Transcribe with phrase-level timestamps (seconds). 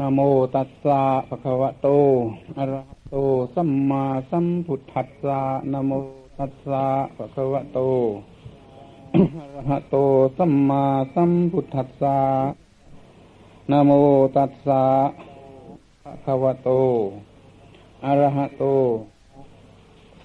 [0.00, 0.20] นโม
[0.54, 1.88] ตัสสะภะคะวะโต
[2.58, 3.16] อะระหะโต
[3.54, 5.40] สัมมาสัมพุทธัสสะ
[5.72, 5.92] นโม
[6.38, 6.84] ตัสสะ
[7.16, 7.78] ภะคะวะโต
[9.38, 9.96] อะระหะโต
[10.36, 12.18] สัมมาสัมพุทธัสสะ
[13.70, 13.90] นโม
[14.36, 14.82] ตัสสะ
[16.02, 16.70] ภะคะวะโต
[18.04, 18.64] อะระหะโต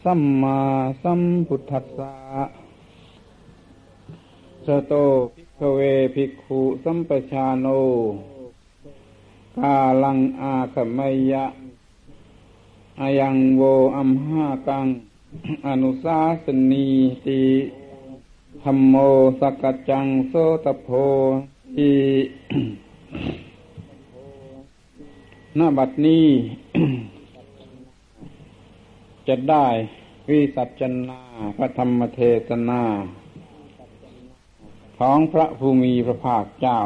[0.03, 0.59] สัมมา
[1.03, 2.13] สัมพุทธัสสะ
[4.65, 4.93] สโต
[5.33, 5.79] ภิกขเว
[6.15, 7.67] ภิกขุสัมปชาโน
[9.59, 10.99] กาลังอาคม
[11.31, 11.45] ยะ
[12.99, 13.61] อายังโว
[13.95, 14.87] อัมหากัง
[15.67, 16.87] อนุสาสนี
[17.25, 17.41] ติ
[18.63, 18.95] ธรรมโม
[19.39, 20.33] สกจังโส
[20.65, 20.89] ตโพ
[21.75, 21.91] ที
[25.55, 26.27] หน้าบัดนี้
[29.27, 29.65] จะได้
[30.29, 31.21] วิสัชนา
[31.57, 32.81] พระธรรมเทศนา
[34.97, 36.79] ของพระภูมิพระภาคเจ้า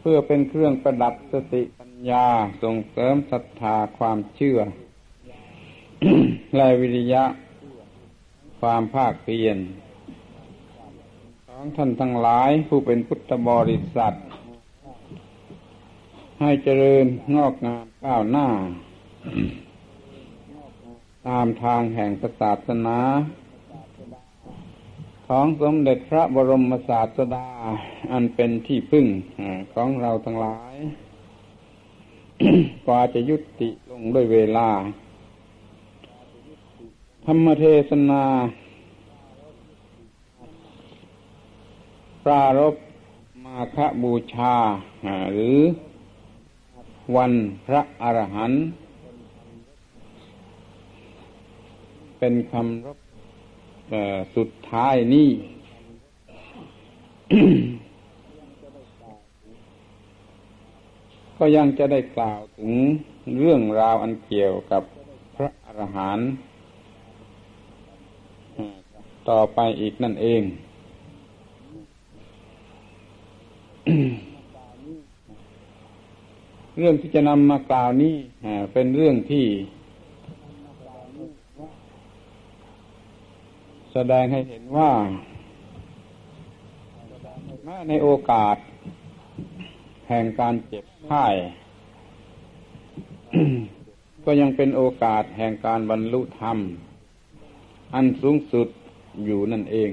[0.00, 2.26] เพื่อเป็นเครื่องประดับสติปัญญา
[2.62, 4.58] ส่งเสริมศรัทธาความเชื่อ
[6.56, 7.24] และวิริยะ
[8.60, 9.58] ความภาคเพียร
[11.48, 14.14] ของท่านทั้งหลายผู้เป็นพุทธบริษัท
[16.40, 18.48] ให้เจริญงอกงามก้าวหน้า
[21.28, 22.98] ตามทางแห่งศาสนา
[25.34, 27.46] ของสมเด็จพระบรมศาสดา
[28.12, 29.06] อันเป็นที่พึ่ง
[29.74, 30.74] ของเราทั้งหลาย
[32.86, 34.68] กว่าจะยุติลงด้วยเวลา
[37.24, 38.24] ธรรมเทศนา
[42.24, 42.74] ปรารบ
[43.44, 44.56] มาคบูชา
[45.32, 45.58] หรือ
[47.16, 47.32] วัน
[47.66, 48.62] พระอรหันต์
[52.18, 52.99] เป็นคำรบ
[54.36, 55.28] สุดท้ายนี้
[61.36, 62.72] ก็ยังจะได้กล่าวถึง
[63.38, 64.82] เรื่องราวอันเกี่ยวกับ
[65.36, 66.28] พระอรหันต์
[69.28, 70.42] ต่อไปอีกนั่นเอง
[76.78, 78.14] เรื่องที่จะนำมากล่าวนี้
[78.72, 79.44] เป็นเรื่องที่
[83.94, 84.90] แสดงให้เห็นว่า
[87.64, 88.56] แม้ในโอกาส
[90.08, 91.26] แห่งการเจ็บไข้
[94.24, 96.58] ก็ยังเป็นโอกาสแห่งการบรรลุธรรม
[97.94, 98.68] อันสูงสุด
[99.24, 99.90] อยู่นั่นเอง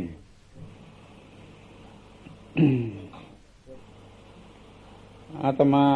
[5.43, 5.87] อาตมา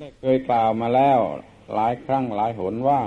[0.00, 1.18] ได้เคยกล่าวมาแล้ว
[1.74, 3.00] หลายครั้งหลายหนว่า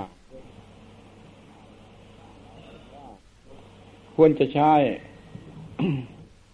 [4.18, 4.72] ควรจะใช้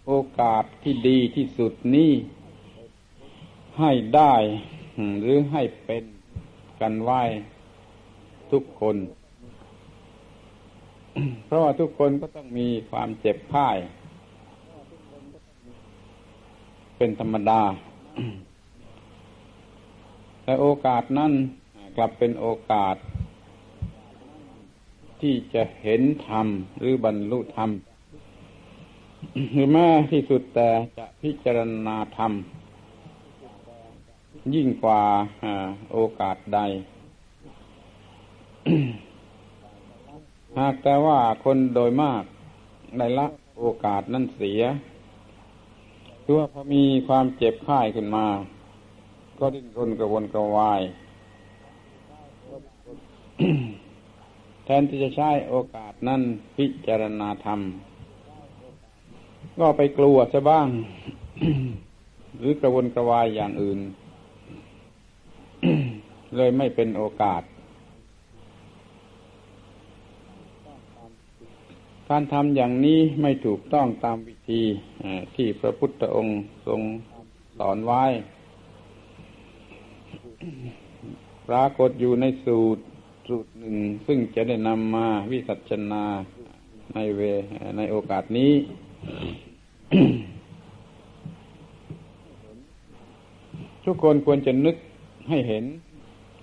[0.06, 2.12] โอกาสที่ดีที่สุดนี้
[3.78, 4.34] ให้ได้
[5.20, 6.04] หรือให้เป็น
[6.80, 7.10] กันไหว
[8.52, 8.96] ทุกคน
[11.44, 13.68] เพราะว่าทุกคนก็ต้องมีความเจ็บไข้
[16.96, 17.62] เป็นธรรมดา
[20.42, 21.32] แต่โอกาสนั้น
[21.96, 22.96] กลับเป็นโอกาส
[25.20, 26.46] ที่จะเห็นธรรม
[26.78, 27.70] หรือบรรลุธรรม
[29.52, 32.32] หรือแม้ที่สุดแต่จะพิจารณาธรรม
[34.54, 35.02] ยิ่งกว่า
[35.92, 36.60] โอกาสใด
[40.58, 42.22] หากแต่ว่าคนโดยมาก
[42.98, 43.26] ได้ละ
[43.60, 44.62] โอกาสนั้นเสีย
[46.24, 48.26] คือว่าพอมีความเจ็บไข้ขึ้นมา
[49.38, 50.80] ก็ดิ้นรนกระวนกระวาย
[54.70, 56.22] ทนที่จะใช้โอกาสนั้น
[56.56, 57.60] พิจารณาธรรม
[59.58, 60.68] ก็ไปกลัวซะบ้าง
[62.38, 63.80] หรือกระวนกระวายอย่างอื่น
[66.36, 67.42] เลยไม่เป็นโอกาส
[72.08, 74.62] การทำอย่างนี้ไม่ถูกต้องตามวิธี
[75.34, 76.80] ที่พระพุทธองค์ทรง
[77.58, 78.04] สอนไว้
[81.48, 82.82] ปรากฏอยู่ในสูตร
[83.30, 86.04] สูตรหนึ่งซึ่งจะได้นำมาวิสัชนา
[86.94, 87.20] ในเว
[87.76, 88.52] ในโอกาสนี้
[93.84, 94.76] ทุกคนควรจะนึก
[95.28, 95.64] ให้เห็น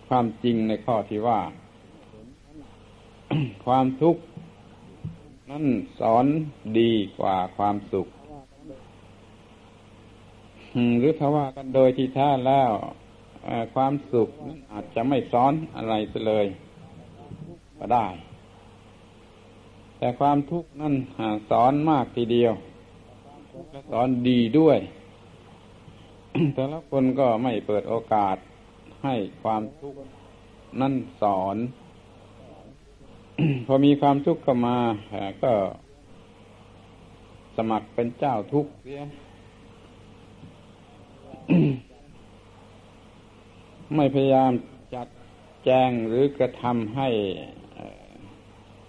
[0.07, 1.39] ความจริงในข้อที่ว่า
[3.66, 4.22] ความทุกข์
[5.50, 5.66] นั้น
[6.00, 6.25] สอน
[6.80, 8.07] ดีกว่าความสุข
[11.00, 12.72] หรือถ้าว่ากันโดยที่แท้แล้ว
[13.75, 15.95] ความสุขนั้นอาจจะไม่สอนอะไร
[16.28, 16.48] เลย
[17.79, 18.07] ก็ได้
[19.97, 20.94] แต่ความทุกข์นั่น
[21.50, 22.53] สอนมากทีเดียว
[23.71, 24.77] และสอนดีด้วย
[26.56, 28.38] แต่ละคนก็ไม่เปิดโอกาส
[29.03, 29.97] ให้ความทุกข์
[30.81, 31.57] นั่นสอน
[33.65, 34.77] พอมีความทุกข์เข้ามา
[35.44, 35.53] ก็
[37.57, 39.01] สมัครเป็นเจ้าทุกข์เสีย
[43.95, 44.51] ไม่พยายาม
[44.94, 45.07] จัด
[45.65, 47.09] แจงหรือกระทำให้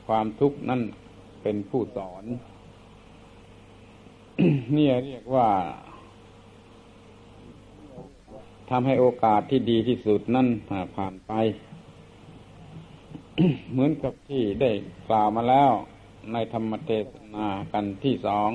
[0.08, 0.82] ความทุกข์นั่น
[1.42, 2.24] เป็นผู้สอน
[4.76, 5.48] นี่เรียกว่า
[8.70, 10.48] ทำให้โอกาสที่ดีที่สุดนั่น
[10.96, 11.32] ผ่านไป
[13.72, 14.70] เหมือนกับที่ได้
[15.08, 15.70] กล่าวมาแล้ว
[16.32, 17.04] ในธรรมเทศ
[17.34, 18.50] นากันที่สอง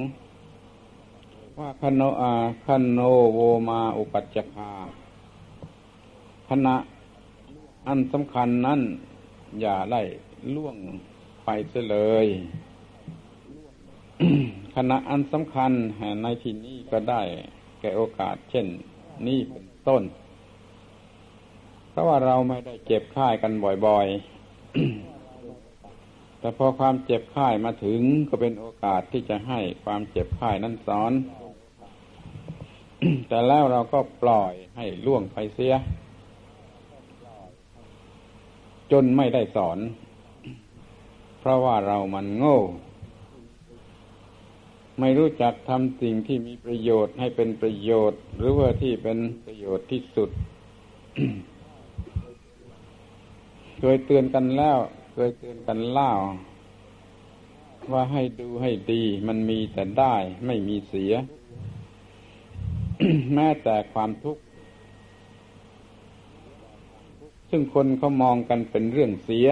[1.59, 2.33] ว่าคโนอา
[2.65, 2.99] คโน
[3.33, 3.39] โว
[3.69, 4.71] มาอุปัจจคา
[6.49, 6.75] ขณะ
[7.87, 8.81] อันสำคัญนั้น
[9.61, 10.01] อย่าได้
[10.55, 10.77] ล่วง
[11.45, 12.27] ไปเสียเลย
[14.75, 15.71] ขณะอันสำคัญ
[16.23, 17.21] ในที่นี้ก็ได้
[17.81, 18.67] แก่โอกาส เช่น
[19.27, 20.03] นี้เป็นต้น
[21.89, 23.51] เพราะว่าเราไม่ได้เจ็บค่ายกัน
[23.87, 31.11] บ่อยๆ แต่พอความเจ็บค่ายมาถึงก็เป็นโอกาสที่จะให้ความเจ็บค่ายนั้นสอน
[33.27, 35.75] แต่แล้วเราก็ปล่อยให้ล่วงไปเสีย
[38.91, 39.77] จนไม่ได้สอน
[41.45, 42.59] เพราะว่าเรามันโง่
[44.99, 50.29] ไม่รู้จักทำสิ่งที่มีประโยชน์ให้เป็นประโยชน์ หรือว่าที่เป็นประโยชน์ที่สุด
[53.79, 54.77] เคยเตือนกันแล้ว
[55.13, 56.11] เคยเตือนกันเล่า
[57.91, 61.13] ว่าให้ดูให้ดี มันมีแต่ได้ไม่มีเสีย
[63.33, 64.43] แม้แต่ความทุกข์
[67.49, 69.49] ซึ่งคนเขามองกันเป็นเรื่องเสีย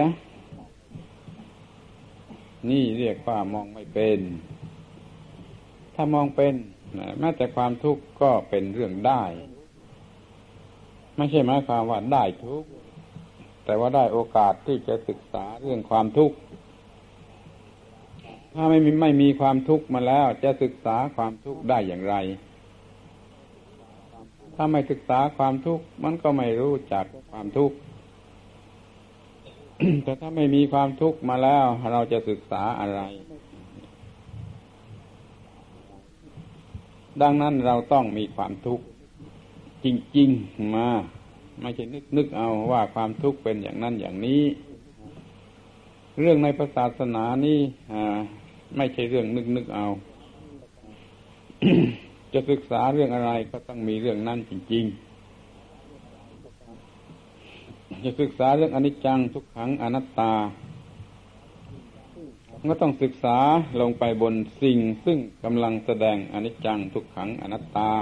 [2.70, 4.20] นี่เรียกว่ามองไม่เป็น
[5.94, 6.54] ถ้ามองเป็น
[7.18, 9.22] แม้แต่ความทุกข์ก็เป็นเรื่องได้
[11.16, 12.68] ไม่ใช่หมายความว่าได้ทุกข์
[13.64, 16.36] แต่ว่าได้โอกาสที่จะศึกษาเรื่องความทุกข์
[18.54, 22.16] ถ้าไม่มีไม่มีความทุกข์มาแล้วจะศึกษาความทุกข์ได้อย่างไร
[24.54, 27.76] ถ้าไม่ศึกษาความทุกข์มันก็ไม่รู้จักความทุกข์
[30.04, 33.00] แต่ถ้าไม่มีความทุกข์มาแล้ว เราจะศึกษาอะไร
[37.22, 38.84] ดังนั้นเราต้องมีความทุกข์
[39.84, 39.86] จ
[40.16, 40.88] ริง ๆ มา
[41.60, 44.42] ไม่ใช่นึกนึกเอาว่าความทุกข์เป็นอย่างนั้นอย่างนี้
[46.20, 46.46] เรื่องใน
[46.76, 47.58] ศาสนานี่
[48.76, 49.86] ไม่ใช่เรื่องนึกนึกเอา
[52.32, 55.11] จะศึกษาเรื่องอะไรก็ต้องมีเรื่องนั้นจริง ๆ
[58.04, 60.32] จะศึกษาเรื่องอนิจจังทุกขังอนัตตา
[62.70, 63.38] ก็ต้องศึกษา
[63.80, 67.92] ลงไปบนสิ่งซึ่งกำลังแสดงอนิจจังทุกขังอนัตตา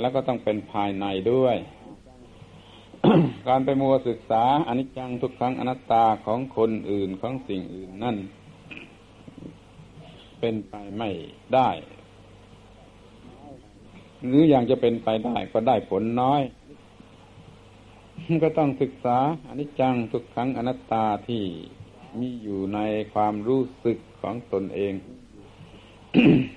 [0.00, 1.56] แล้วก็ต้องเป็นภายในด้วย
[3.48, 8.16] การไปมัวศึกษาอนิจจังทุกขังอนัตตาของคนอื่นของสิ่งอื่นนั่น
[10.40, 11.10] เป็นไปไม่
[11.54, 11.70] ได้
[14.26, 16.42] หรืออย่างจะเป็นไปได้ก็ได้ผลน้อย
[18.42, 19.18] ก็ต้องศึกษา
[19.48, 21.44] อนิจจังทุกขังอนัตตาที่
[22.20, 22.78] มีอยู่ใน
[23.14, 24.94] ความรู้สึกของตนเอง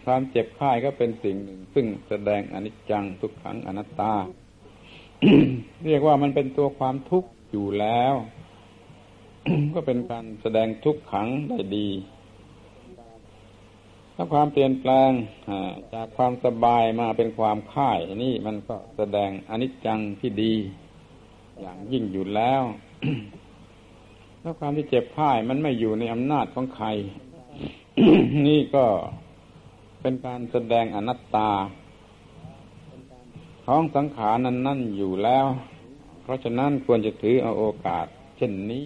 [0.05, 4.13] ความเจ็บไข้ก็เป็นสิ่งหนึ่ง ซึ่งแสดงอนิจจังทุกขังอนัตตา
[5.85, 8.13] เรียกว่ามันเป็นตัวความทุกข์อยู่แล้ว
[9.73, 11.89] ก็เป็นการแสดงทุกขังได้ดี
[14.15, 15.11] ถ้าความเปลี่ยนแปลง
[15.93, 20.55] จากความสบายมาเป็นความค่ายนี่มันก็แสดงอนิจจังที่ดี
[21.61, 22.63] อย่างยิ่งอยู่แล้ว
[24.41, 26.87] แล้วความที่เจ็บพ่ายมันไม่อยู่ในอำนาจของใคร
[28.47, 28.85] นี่ก็
[30.01, 31.49] เป็นการแสดงอนัตตา
[33.65, 35.45] ของสังขารนั้นนั่นอยู่แล้ว
[36.21, 38.05] เพราะฉะนั้นควรจะถือเอาโอกาส
[38.37, 38.85] เช่นนี้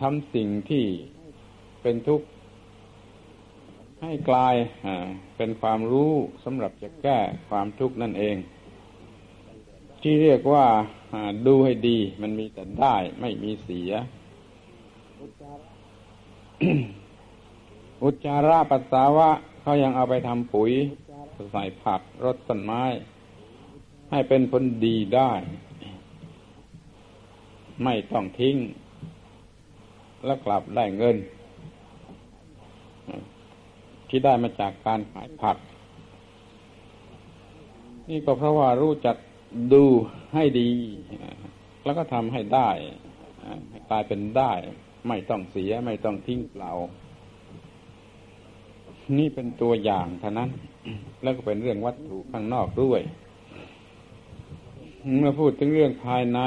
[0.00, 0.84] ทำสิ่งที่
[1.82, 2.26] เป็นทุกข์
[4.02, 4.54] ให้กลาย
[5.36, 6.12] เป็นความรู้
[6.44, 7.18] สำหรับจะแก้
[7.48, 8.36] ความทุกข์นั่นเอง
[10.06, 10.66] ที่เรียกว่า
[11.46, 13.92] ดูให้ดี มันมีแต่ได้ไม่มีเสีย
[18.02, 19.30] อุจจาระปัสสาวะ
[19.60, 20.72] เขายังเอาไปทำปุ๋ย
[21.52, 22.82] ใส่ผักรดต้นไม้
[24.10, 25.32] ให้เป็นผลดีได้
[27.84, 28.56] ไม่ต้องทิ้ง
[30.24, 31.16] แล้วกลับได้เงิน
[34.08, 35.56] ที่ได้มาจากการขายผัก
[38.08, 39.16] นี่ก็เพราะว่ารู้จัก
[39.72, 39.84] ดู
[40.34, 40.70] ให้ดี
[41.84, 42.70] แล้วก็ทำให้ได้
[43.90, 44.52] กลายเป็นได้
[45.08, 46.70] ไม่ต้องเสียไม่ต้องทิ้งเปล่า
[49.18, 50.50] นี่เป็นตัวอย่างเท่านั้น
[51.22, 53.00] แล้วก็เป็นเรื่องวัตถุข้างนอกด้วย
[55.18, 56.40] เมื่อพูดถึงเรื่องภายใน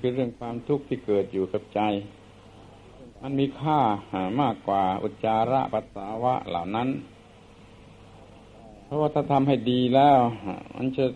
[0.00, 1.80] คือเรื่องความทุกข์ที่เกิดอยู่กับใจ
[3.22, 3.80] มันมีค่า
[4.40, 6.88] มากกว่าอุจจาระปัสสาวะเหล่านั้น
[8.84, 10.18] เพราะว่าถ้าทำให้ดีแล้ว
[10.76, 11.06] มันจะ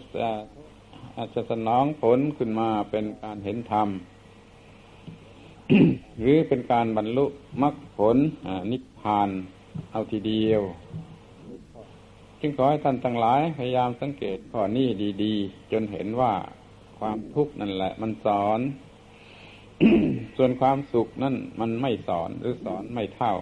[1.19, 3.89] อาจจะสนองผลขึ้นมาเป็นการเห็นธรรม
[6.21, 7.27] หรือเป็นการบรรลุ
[7.63, 8.17] มรรคผล
[8.71, 9.29] นิพพาน
[9.93, 10.63] เอาทีเดียว
[12.41, 14.89] จึงขอให้ท่านทั้งหลายพยายามสังเกตข้อนี้
[15.23, 16.33] ดีๆ จนเห็นว่า
[16.99, 18.61] ความทุกข์นั่นแหละ มันสอน
[20.37, 23.35] ส่วนความสุขนั่นมันไม่สอนหรือสอนไม่เท่า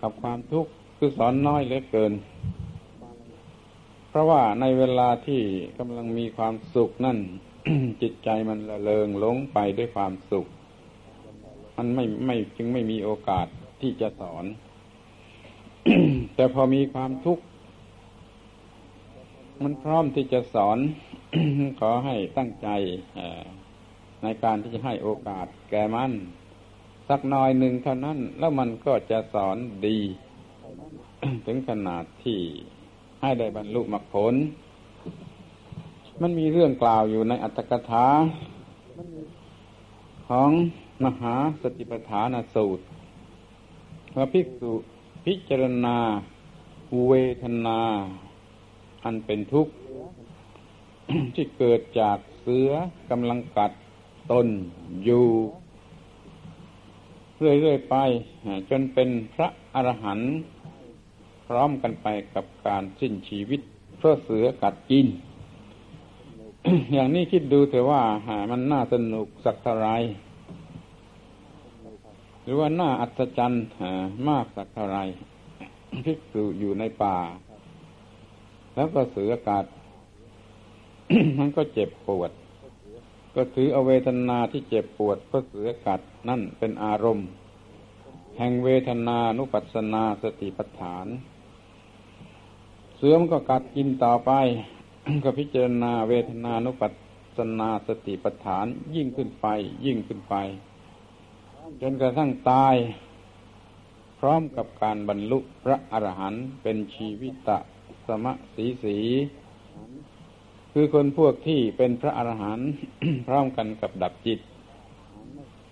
[0.00, 2.12] กับความทุกข์คือสอนน้อยเหลือเกิน
[4.16, 5.42] ราะว่าในเวลาที่
[5.78, 7.18] กำลังมีความสุขนั่น
[8.02, 10.46] จิตใจมันละเลงหลงไปด้วยความสุข
[11.76, 13.46] มันไม่ไม่จึงไม่มีโอกาส
[13.80, 14.44] ที่จะสอน
[16.34, 17.44] แต่พอมีความทุกข์
[19.62, 20.78] มันพร้อมที่จะสอน
[21.80, 22.68] ขอให้ตั้งใจ
[24.22, 26.12] ในการที่จะให้โอกาสแก่มัน
[27.08, 29.56] สักหน่อยหนึ่งเท่านั้น แล้วมันก็จะสอน
[29.86, 29.98] ดี
[31.46, 32.40] ถึงขนาดที่
[33.26, 34.34] ให้ได้บรรลุมรรคผล
[36.22, 38.06] มันมีเรื่องกล่าวอยู่ในอัตถกถา
[40.28, 40.50] ของ
[41.04, 42.84] มหาสติปัฏฐานสูตร
[44.16, 44.72] ว่าภิกษุ
[45.24, 45.98] พิจารณา
[47.08, 47.80] เวทนา
[49.04, 49.72] อันเป็นทุกข์
[51.34, 52.70] ที่เกิดจากเสือ
[53.10, 53.70] กำลังกัด
[54.32, 54.46] ตน
[55.04, 55.26] อยู่
[57.38, 57.96] เรื่อยๆไป
[58.70, 60.30] จนเป็นพระอรหันต์
[61.46, 63.60] พร้อมกันไปกับการสิ้นชีวิต
[63.98, 65.06] เพราะเสือกัดกิน
[66.92, 69.88] อย่างนี้คิดดูเถอะว่าหามันน่าสนุกสักเท่าไร
[72.42, 73.64] หรือว่าน่าอัศจรรย์
[74.28, 74.98] มากสักเท่าไร
[76.06, 77.16] พิกษุอยู่ในป่า
[78.74, 79.66] แล้วก็เสือกัด
[81.38, 82.30] มันก็เจ็บปวด
[83.34, 87.28] ก็ถือเอาเวทนาที่เจ็บปวดเพราะเสือกัดนั่นเป็นอารมณ์
[88.38, 91.06] แห่งเวทนานุปัสนาสติปัฏฐาน
[92.98, 94.32] เสือมันก็กัดกินต่อไป
[95.24, 96.88] ก็พิจารณาเวทนานุปั
[97.36, 99.46] สนาสติปัฏฐานยิ่งขึ้นไป
[99.84, 100.34] ยิ่งขึ้นไป
[101.80, 102.74] จนกระทั่งตาย
[104.18, 107.58] พร้อมกับการบรรลุพระอรหันต์เป็นชีวิตะ
[108.06, 108.98] สมะสีสี
[110.72, 112.68] คือคนพวกที่เป็นพระอรหันต์
[113.26, 114.40] พร้อมกันกับดับจิต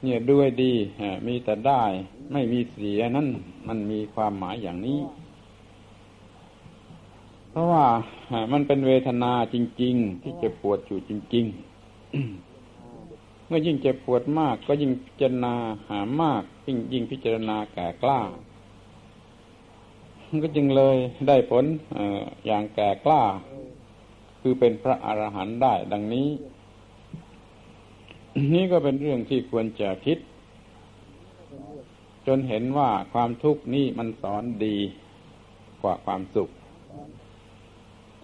[0.02, 0.72] เนี่ยด้วยดี
[1.26, 1.82] มีแต่ได้
[2.32, 3.28] ไม่มีเสียนั่น
[3.68, 5.00] มันมีความหมายอย่างนี้
[7.54, 7.86] เพราะว่า
[8.52, 11.44] มันเป็นเวทนาจริง ๆ ที่เจ็บปวดอยู่จริง
[12.26, 15.54] ๆ เมื่อยิ่งเจ็บปวดมาก ก็ยิ่งพิจารณา
[15.88, 18.20] หามาก ยิ่งยิ่งพิจารณาแก่กล้า
[20.42, 20.96] ก็จึงเลย
[21.28, 21.64] ได้ผล
[22.46, 23.22] อย่างแก่กล้า
[24.40, 26.28] คือเป็นพระอรหันต์ได้ ดังนี้
[28.54, 30.18] นี่ก็เป็นเรื่องที่ควรจะคิด
[32.26, 34.76] จนเห็นว่าความทุกข์นี่มันสอนดี
[35.82, 36.50] กว่าความสุข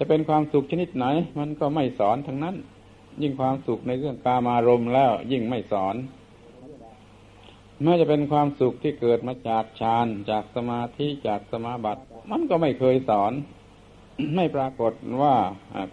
[0.02, 1.07] จะเป็นความสุขชนิดไหน
[1.38, 2.57] มันก็ไม่สอนทั้งนั้น
[3.23, 5.97] ยิ่งความสุขในเรื่องกามารมณ์แล้วยิ่งไม่สอน
[7.83, 13.33] แม้จะเป็นความสุขที่เกิดมาจากฌานจากสมาธิจากสมาบัติ มันก็ไม่เคยสอน
[14.37, 14.92] ไม่ปรากฏ
[15.23, 15.35] ว่า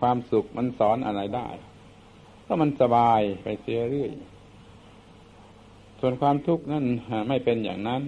[0.02, 1.48] ความสุขมันสอนอะไรได้
[2.46, 4.12] ก็มันสบายไปเสียเรื่อย
[6.00, 6.86] ส่วนความทุกข์นั่น
[7.28, 8.04] ไม่เป็นอย่างนั้น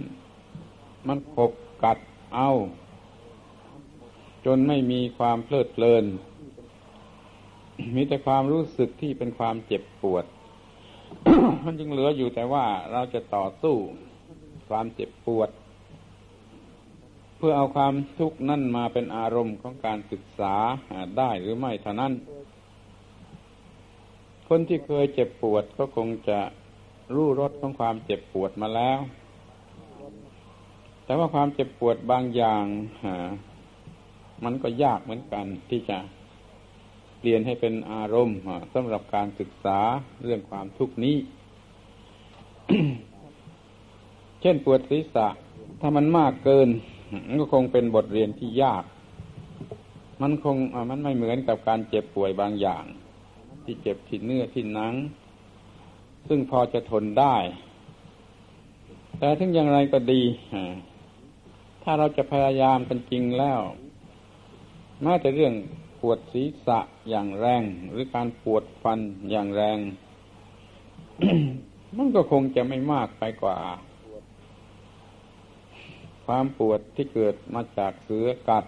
[1.07, 1.51] มันขบ
[1.83, 1.97] กัด
[2.35, 2.49] เอา
[4.45, 6.05] จนไม่มีความเพลิดเพลิน
[7.95, 10.25] มีแต่ความรู้สึกที่เป็นความเจ็บปวด
[11.63, 13.75] มันจึงเหลืออยู่แต่ว่าเราจะต่อสู้
[14.69, 15.49] ความเจ็บปวด
[17.37, 20.55] เพื่อเอาความทุกข์นั่นมาเป็นอารมณ์ของการศึกษา
[21.17, 22.13] ได้หรือไม่เท่านั้น
[24.47, 26.39] คนที่เคยเจ็บปวดก็คงจะ
[27.15, 28.99] รู้รสของความเจ็บปวดมาแล้ว
[31.05, 32.65] แต่ว่าความเจ็บปวดบางอย่าง
[34.43, 35.97] มันก็ยากเหมือนกันที่จะ
[37.19, 38.37] เปลี่ยนให้เป็นอารมณ์
[38.73, 39.79] สำหรับการศึกษา
[40.23, 41.17] เรื่องความทุกข์นี้
[44.41, 45.27] เช่นปวดศีรษะ
[45.81, 46.69] ถ้ามันมากเกิน
[47.27, 48.83] มันก็คงเป็นบทเรียนที่ยาก
[50.21, 50.57] มันคง
[50.89, 52.85] มันไม่เหมือนกับการเจ็บป่วยบางอย่าง
[53.63, 54.93] ที่เจ็บที่เนื้อที่หนัง
[56.27, 57.37] ซึ่งพอจะทนได้
[59.19, 60.21] แต่ถึงอย่างไรก็ดี
[61.83, 63.59] ถ้าเราจะพยายามกันจริงแล้ว
[65.03, 65.53] แม้แต่เรื่อง
[66.01, 66.79] ปวดศีรษะ
[67.09, 68.99] อย่างแรง หรือการปวดฟัน
[69.31, 69.79] อย่างแรง
[71.97, 73.57] มันก็คงจะไม่มากไปกว่า
[76.25, 78.65] ความปวดที่เกิดมาจากเสือกัด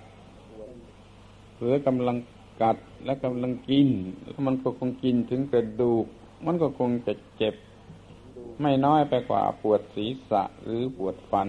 [1.56, 2.18] เสือกำลัง
[2.62, 3.90] กัดและกำลังกิน
[4.28, 6.06] แล้วมันก็คงกินถึงกระดูก
[6.46, 7.56] มันก็คงจะเจ็บ
[8.62, 11.48] ไม่น้อยไปกว่าปวดศีรษะหรือปวดฟัน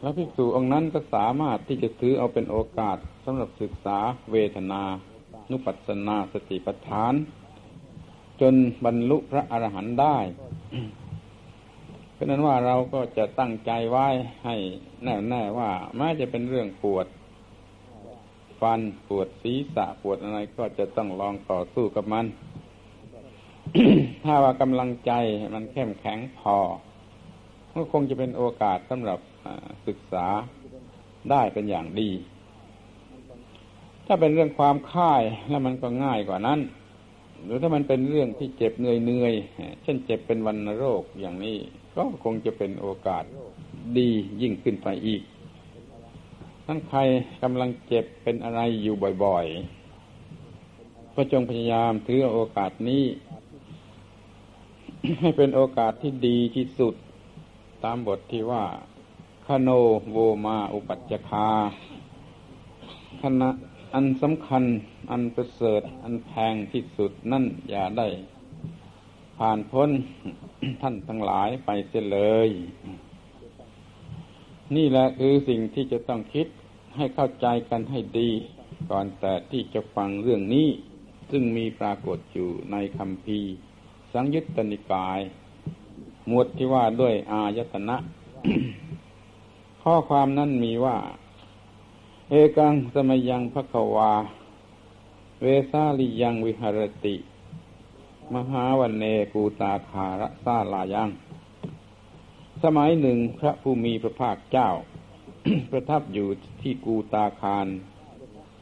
[0.00, 3.98] แล้วภิกษุองค์นั้นก็สามารถที่จะถือเอาเป็นโอกาสสำหรับศึกษา
[4.32, 4.82] เวทนา
[5.50, 7.14] นุปัสสนาสติปัฏฐาน
[8.40, 10.18] จนบรรลุพระอรหันต์ได้
[12.12, 14.06] เพราะนั้นว่าเราก็จะตั้งใจไว้
[14.44, 14.56] ให้
[15.04, 17.06] แน่แน่ว่าแม้จะเป็นเรื่องปวด
[18.60, 22.26] ฟันปวดศีรษะปวดอะไรก็จะต้องลองต่อสู้กับมัน
[24.24, 25.12] ถ้าว่ากำลังใจ
[25.54, 26.56] มันเข้มแข็งพอ
[27.72, 29.18] ก็คงจะเป็นโอกาสสำหรับ
[29.86, 30.26] ศึกษา
[31.30, 32.10] ได้เป็นอย่างดี
[34.06, 36.60] ถ้าเป็นเรื่องความค่ายแล้วมันก็ง่ายกว่านั้น
[37.44, 39.34] หรือถ้ามันเป็นเรื่องที่เจ็บเหนื่อยเนื่อย
[39.82, 41.56] เช่นเจ็บเป็นวันโรคอย่างนี้
[41.94, 43.24] ก็คงจะเป็นโอกาส
[43.98, 44.08] ดี
[44.40, 45.22] ยิ่งขึ้นไปอีก
[46.66, 47.00] ทั้นใคร
[47.42, 53.04] กำลังเจ็บเป็นอะไรอยู่บ่อยๆ ก็จงพยายามถือโอกาสนี้
[55.20, 56.94] ให้เป็นโอกาสที่ดีที่สุด
[57.84, 58.64] ตามบทที่ว่า
[59.50, 59.70] คโน
[60.12, 61.48] โวมาอุปัจจคา
[63.22, 63.50] ขณะ
[63.94, 64.64] อันสำคัญ
[65.10, 68.08] อันประเสริฐ อันแพงที่สุดนั่นอย่าได้
[69.38, 69.90] ผ่านพ้น
[70.82, 72.50] ท่านทั้งหลายไปเสียเลย
[74.76, 76.46] นี่แหละคือสิ่งที่จะต้องคิด
[76.96, 78.30] ให้เข้าใจกันให้ดี
[78.90, 80.68] ก่อนแต่ที่จะฟังเรื่องนี้
[81.30, 83.40] ซึ่งมีปรากฏอยู่ในคำพี
[84.12, 85.20] สังยุตตนิกาย
[86.28, 87.96] หมวดที่ว่าด้วยอายตนะ
[89.88, 90.96] ข้อความนั้นมีว่า
[92.30, 94.12] เอกังสมยังพระควา
[95.40, 97.16] เวสาลิยังวิหรติ
[98.34, 101.10] มหาวันเนกูตาคาระซาลายัง
[102.62, 104.68] สมัยหนึ่งพระผู้มีพระภาคเจ้า
[105.70, 106.28] ประทับอยู่
[106.60, 107.66] ที่กูตาคาร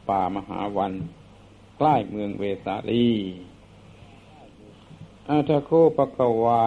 [0.09, 0.93] ป่ามหาวัน
[1.79, 3.09] ใกล้เมืองเวสาลี
[5.29, 6.61] อาทโคปะกวา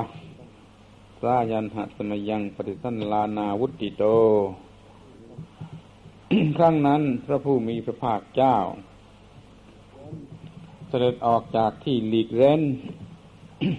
[1.22, 4.04] สายันหัสมยังปฏิสันลานาวุติโต
[6.58, 8.56] ครั้งนั้นพระผู้มีพระภาคเจ้า
[10.88, 12.62] เสด็จออกจากที่หลีกเร้น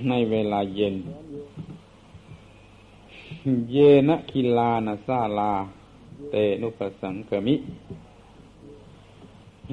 [0.08, 0.94] ในเวลาเย็น
[3.72, 3.76] เย
[4.08, 5.52] นะคิลานาซาลา
[6.30, 7.56] เตนุปสังกมิ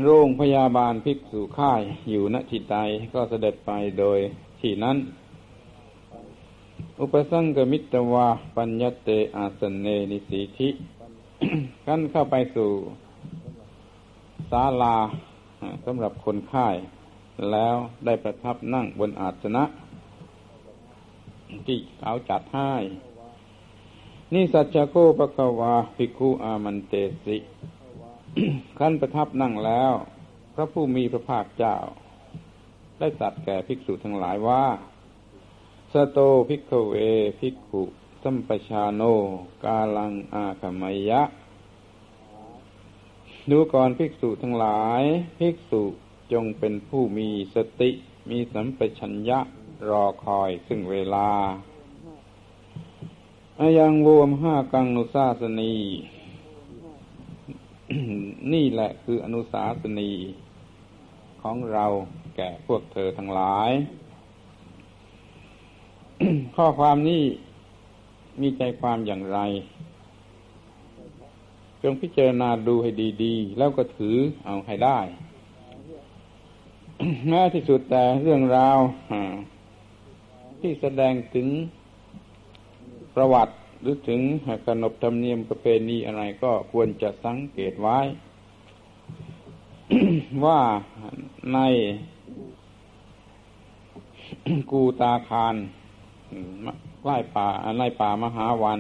[0.03, 2.77] โรงพยาบาลภิกษุค่ายอยู่ณที่ใด
[3.13, 4.19] ก็เสด็จไปโดย
[4.61, 4.97] ที่นั้น
[7.01, 10.69] อุปสังกมิตวาปัญญเตอาสเนนิสิธิ
[11.85, 12.71] กันเข้าไปสู่
[14.51, 14.97] ศาลา
[15.85, 16.67] สำหรับคนไข้
[17.51, 19.63] แล้วได้ประทับนั่งบนอาสนะ
[21.65, 22.73] ที่เขาจัดให้
[24.33, 26.93] นี่สัจจโกปะกวาภิกขุอามันเต
[27.25, 27.37] สิ
[28.79, 29.93] ขั้นประทับนั่งแล้ว
[30.53, 31.75] พระผู้มีพระภาคเจ้า
[32.99, 34.63] ได้ตัดแก่ภิกษุทั้งหลายว่า
[35.93, 36.19] สโต
[36.49, 36.95] ภิกขเว
[37.39, 37.83] ภิกขุ
[38.23, 39.01] สัมปชาโน
[39.63, 41.21] กาลังอาคมยะ
[43.49, 45.03] ดูก่อนภิกษุทั้งหลาย
[45.39, 45.83] ภิกษุ
[46.31, 47.89] จงเป็นผู้มีสติ
[48.29, 49.39] มีสัมปชัญญะ
[49.89, 51.29] รอคอยซึ่งเวลา
[53.59, 55.73] อายังวมห้ากังนุสาสนี
[58.53, 60.11] นี่แหละคืออนุสาสนี
[61.41, 61.85] ของเรา
[62.35, 63.71] แก่พวกเธอทั้งหลาย
[66.55, 67.23] ข้อความนี้
[68.41, 69.39] มีใจความอย่างไร
[71.81, 72.89] จงพิจารณาดูให้
[73.23, 74.99] ดี ๆ แล้วก็ถือเอาให้ได้
[77.29, 78.79] แม้ที่สุดแต่เรื่องราว
[80.59, 81.47] ที่แสดงถึง
[83.15, 84.21] ประวัติหรือถึง
[84.65, 87.99] ขนบธรรมเนียมประเพณีอะไรก็ควรจะสังเกตไว้
[90.45, 90.61] ว่า
[91.53, 91.59] ใน
[94.71, 95.55] กูตาคาร
[97.01, 97.47] ใกล้ป่า
[97.79, 98.79] ในป่ามหาวัน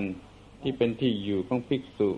[0.61, 2.09] ที่เป็นที่อยู่ของภิกษุ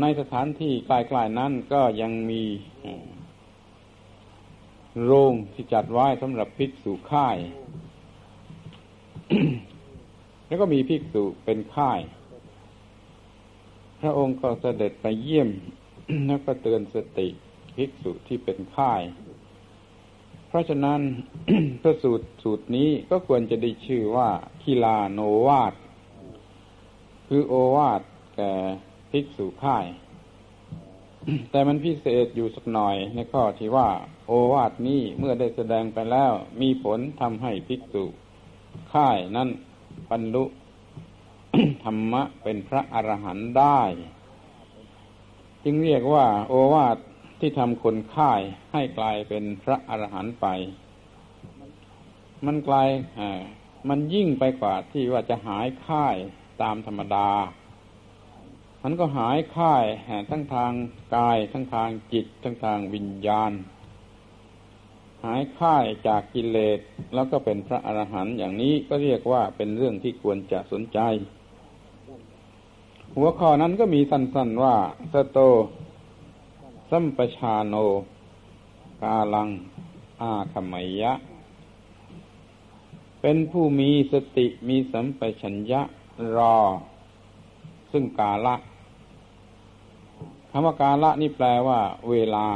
[0.00, 2.42] ในสถานที่ใกล้ๆนั้นก็ยังมี
[5.04, 7.36] โรงที่จัดไว้สำหรับภิกษุค่าย
[10.46, 12.00] แล้วก็มีภิกษุเป็นค่าย
[14.00, 15.48] พระองค์ก็เสด็จไปเยี่ยม
[16.26, 17.28] แล้วก็เตือนสติ
[17.76, 19.02] ภิกษุที่เป็นค่าย
[20.54, 21.00] ราะฉะนั้น
[21.82, 24.30] พระสูตรสูตรนี้ก็ควรจะได้ชื่อว่า
[24.62, 25.74] คีลาโนวาด
[27.28, 28.02] คือโอวาด
[28.36, 28.52] แก่
[29.10, 29.86] ภิกษุค่าย
[31.50, 33.88] แต่มันพิเศษอยู่สักหน่อยในข้อที่ว่า
[34.26, 38.04] โอวาทนี้เมื่อได้แสดงไปแล้วมีผลทำให้ภิกษุ
[38.92, 39.48] ค่ายนั้น
[40.10, 40.44] บรรลุ
[41.84, 43.80] ธรรมะเป็นพระอรหันต์ได้
[45.64, 46.96] จึงเรียกว่า โอวาท
[47.46, 48.40] ที่ทำคนค่าย
[48.72, 50.46] ให้กลายเป็นพระอรหันต์ไป
[52.46, 52.88] มันกลาย
[53.88, 56.16] มันยิ่งไปกว่าที่ว่าจะหายค่าย
[56.62, 57.30] ตามธรรมดา
[58.82, 59.84] มันก็หายค่าย
[60.30, 60.72] ทั้งทาง
[61.16, 63.52] กาย ทั้งทางจิต ทั้งทางวิญญาณ
[65.24, 66.78] หายค่ายจากกิเลส
[67.14, 70.98] แล้วก็เป็นพระอรหันต์อย่างนี้ก็เรียกว่าเป็นเรื่องที่ควรจะสนใจ
[73.16, 74.74] หัวข้อนั้นก็มีสั้นๆว่า
[75.14, 75.40] สโต
[76.96, 77.74] สัมปชาโน
[79.02, 79.48] กาลัง
[80.20, 81.12] อาคมยะ
[83.20, 85.80] เป็นผู้มีสติมีสัมปชัญญะ
[86.36, 86.56] รอ
[87.92, 88.54] ซึ่งกาละ
[90.50, 91.80] คำว่ากาละนี่แปลว่า
[92.10, 92.46] เวลา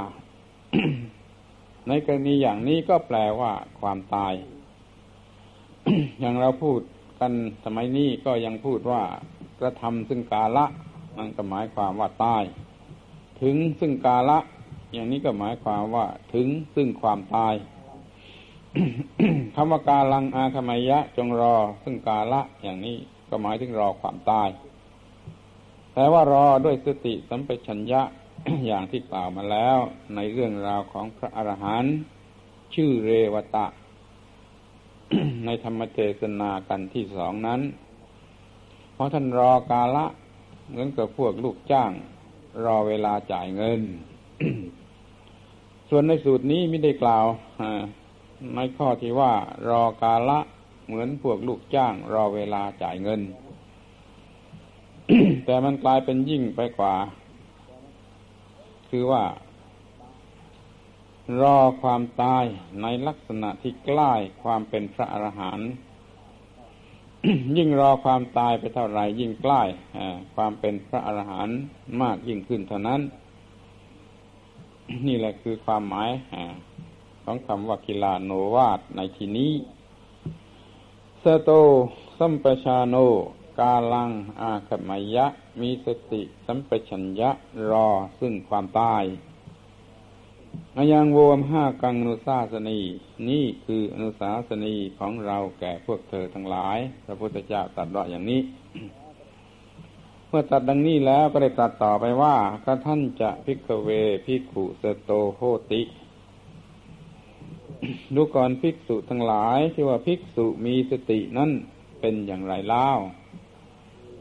[1.88, 4.32] ในกรณีอย่างนี้ก็แปลว่า ความตาย
[6.20, 6.80] อย่างเราพูด
[7.20, 7.32] กัน
[7.64, 9.02] สมัยนี้ก็ยังพูดว่า
[9.60, 10.66] กระทำซึ่งกาละ
[11.18, 12.44] นั่นก็หมายความว่าตาย
[13.42, 14.38] ถึงซึ่งกาละ
[14.92, 17.54] อย่างนี้ก็หมายความว่า ถึงซึ่งความตาย
[19.54, 22.96] คำว่ากาลังอาคมยะ จงรอ ซึ่งกาละ อย่างนี้
[23.28, 24.48] ก็หมายถึงรอความตาย
[25.94, 28.02] แต่ว่ารอด้วยสติสัมปชัญญะ
[28.66, 29.78] อย่างที่กล่าวมาแล้ว
[30.14, 31.94] ในเรื่องราวของพระอรหันต์
[32.74, 33.66] ชื่อเรวตะ
[35.44, 37.60] ในธรรมเทศนากันที่สองนั้น
[38.94, 40.06] เพราะท่านรอกาละ
[40.68, 41.90] เหมือนกับพวกลูกจ้าง
[42.64, 43.80] รอเวลาจ่ายเงิน
[45.88, 47.26] ส่วนในสูตรนี้ไม่ได้กล่าว
[48.54, 49.32] ในข้อที่ว่า
[49.68, 50.40] รอกาละ
[50.86, 53.20] เหมือนพวกลูกจ้าง รอเวลาจ่ายเงิน
[55.44, 56.94] แต่มันกลายเป็นยิ่งไปกว่า
[58.88, 59.24] คือว่า
[61.42, 62.44] รอความตาย
[62.82, 65.70] ในลักษณะที่ใกล้ความเป็นพระอรหันต์
[67.56, 69.62] ยิ่งรอความตายไปเท่าไรยิ่งใกล้
[70.34, 71.58] ความเป็นพระอรหันต์
[72.00, 73.00] มากยิ่งขึ้นเท่านั้น
[75.06, 76.10] นี่แหละคือความหมาย
[77.24, 79.52] ของคำว่ากิลาโนวาดในที่นี้
[81.22, 81.50] สโต
[82.18, 82.96] สัมปชาโน
[83.58, 85.26] กาลังอาคมยะ
[85.60, 87.30] มีสติสัมปชัญญะ
[87.70, 87.88] รอ
[88.20, 89.04] ซึ่งความตาย
[90.76, 92.80] อายังโวมห้ากังนุสาสนี
[93.28, 98.40] นี่คืออนุสาสนีของเราแก่พวกเธอทั้งหลาย พระพุทธเจ้าตรัสว่าอย่างนี้
[100.28, 103.90] เมื่อตรัสดังนี้แล้วก็ได้ตรัสต่อไปว่ากถัญจะ ภิกขเว
[104.26, 105.40] ภิกขุสโตโห
[105.72, 105.82] ติ
[108.14, 111.50] ดูก่อนภิกษุทั้งหลายที่ว่าภิกษุมีสตินั่น
[112.00, 112.88] เป็นอย่างไรเล่า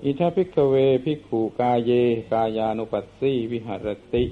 [0.04, 1.92] อิธะ ภิกขเว ภิกขุกาเย
[2.32, 4.24] กายานุปัสสีวิหะระติ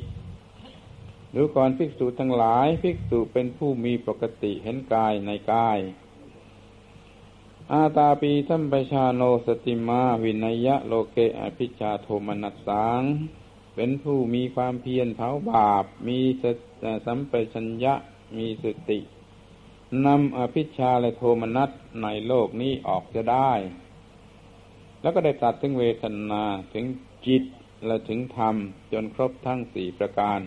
[1.38, 5.80] ดูก่อนภิกษุทั้งหลายภิกษุเป็นผู้มีปกติเห็นกายในกาย
[7.71, 13.02] อาตาปีทัมปชาโนสติมาวินัยะโลเกอภิชาโทมนัสสัง
[13.76, 16.19] เป็นผู้มีความเพียรเผาบาป มี
[17.06, 17.93] สัมปชัญญะ
[18.38, 19.00] มีสติ
[20.06, 21.69] นำอภิชาและโทมนัส
[22.02, 23.52] ในโลกนี้ออกจะได้
[25.02, 26.43] แล้วก็ได้ตัดถึงเวทนา
[26.74, 26.86] ถึง
[27.28, 27.43] จิต
[27.86, 28.56] และถึงธรรม
[28.91, 30.39] จนครบทั้งสี่ประการ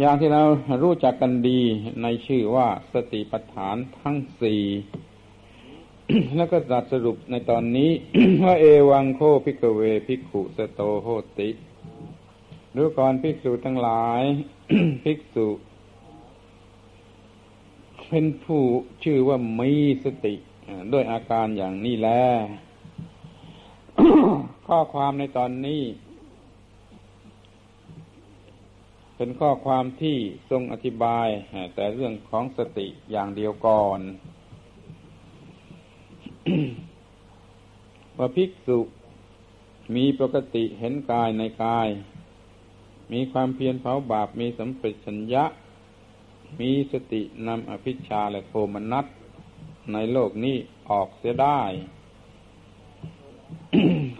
[0.00, 0.42] อย่างที่เรา
[0.82, 1.60] รู้จักกันดี
[2.02, 4.62] ในชื่อว่าสติปัฏฐานทั้งสี่
[6.36, 7.90] แล้วก็ตรัสสรุปในตอนนี้
[8.44, 11.50] ว่าเอวังโข ภิกขเว ภิกขุสโตโหติ
[12.76, 14.22] ดูก่อนภิกษุทั้งหลาย
[15.04, 15.48] ภิกษุ
[18.08, 18.62] เป็นผู้
[19.04, 19.72] ชื่อว่ามี
[20.04, 20.34] สติ
[20.92, 22.10] ด้วยอาการอย่างนี้แล
[24.66, 25.82] ข้อความในตอนนี้
[29.16, 30.16] เป็นข้อความที่
[30.50, 31.28] ทรงอธิบาย
[31.74, 34.00] แต่เรื่องของสติอย่างเดียวก่อน
[38.18, 38.78] ว่าภิกษุ
[39.96, 41.88] มีปกติเห็นกายในกาย
[43.12, 45.44] มีความเพียรเผาบาป มีสัมปชัญญะ
[46.60, 49.06] มีสตินำอภิชาและโทมนัส
[49.92, 50.56] ในโลกนี้
[50.90, 51.60] ออกเสียได้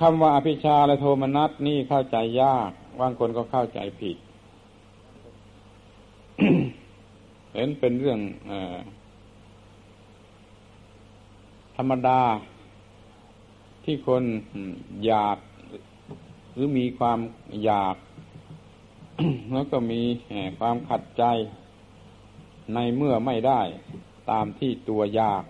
[0.01, 4.17] คำว่าอภิชาและโทมนัสนี่เข้าใจยากบางคนก็เข้าใจผิด
[7.55, 8.53] เห็นเป็นเรื่องอ
[11.77, 12.21] ธรรมดา
[13.85, 14.23] ที่คน
[15.07, 15.39] อยาก
[16.53, 17.19] หรือมีความ
[17.65, 17.97] อยาก
[19.53, 20.01] แล้วก็มี
[20.59, 21.25] ความขัดใจ
[22.75, 23.61] ในเมื่อไม่ได้
[24.31, 25.45] ตามที่ตัวอยาก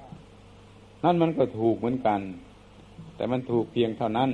[1.05, 2.21] นั่นมันก็ถูกเหมือนกัน
[3.17, 4.31] แต่มันถูกเพียงเท่านั้น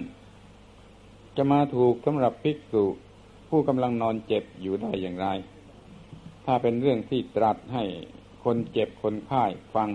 [1.37, 2.85] จะมาถูกสำหรับภิกษุ
[3.49, 5.29] ผู้กำลังนอนเจ็บอยู่ได้อย่างไร
[6.53, 7.85] ถ้าเป็นเรื่องที่ตรัสให้
[8.45, 9.89] คนเจ็บคนไข้ฟัง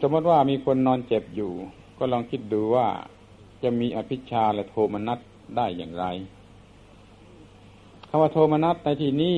[0.00, 1.52] สมมติว่ามีคนนอนเจ็บอยู่
[1.98, 2.88] ก็ลองคิดดูว่า
[3.62, 5.18] จะมีอภิชาและโทมนัส
[5.56, 6.04] ได้อย่างไร
[8.08, 9.36] คำว่าโทมนัสในที่นี้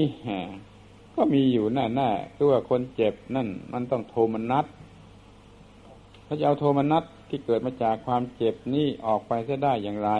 [1.15, 4.65] ก็มีอยู่แน่ๆคือว่าคนเจ็บนั่น มันต้องโทมนัส
[6.25, 10.13] เขาจะเอาโทมนัสที่เกิดมาจากความเจ็บนี่ออกไปจะได้อย่างไร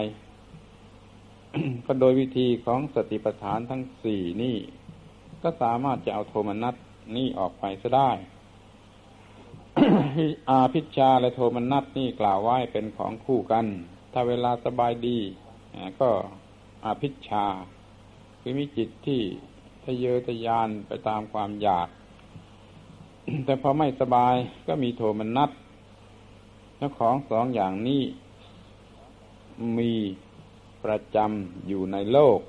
[1.85, 4.57] ก็โดยวิธีของสติปัฏฐานทั้งสี่นี่
[5.43, 6.75] ก็สามารถจะเอาโทมนัส
[7.15, 8.11] นี่ออกไปจะได้
[10.49, 13.65] อาพิชาและโทมนัสนี่กล่าวไว้เป็นของคู่กัน
[14.11, 15.19] ถ้าเวลาสบายดี
[15.99, 16.09] ก็
[16.85, 17.45] อาพิชา
[18.39, 19.21] คือมีจิตที่
[19.83, 21.87] ทะเยอทะยานไปตามความอยาก
[23.45, 24.35] แต่พอไม่สบาย
[24.67, 25.49] ก็มีโทมนัส
[26.77, 28.01] เจ้าของสองอย่างนี้
[29.79, 29.91] มี
[30.85, 32.39] ประจำอยู่ในโลก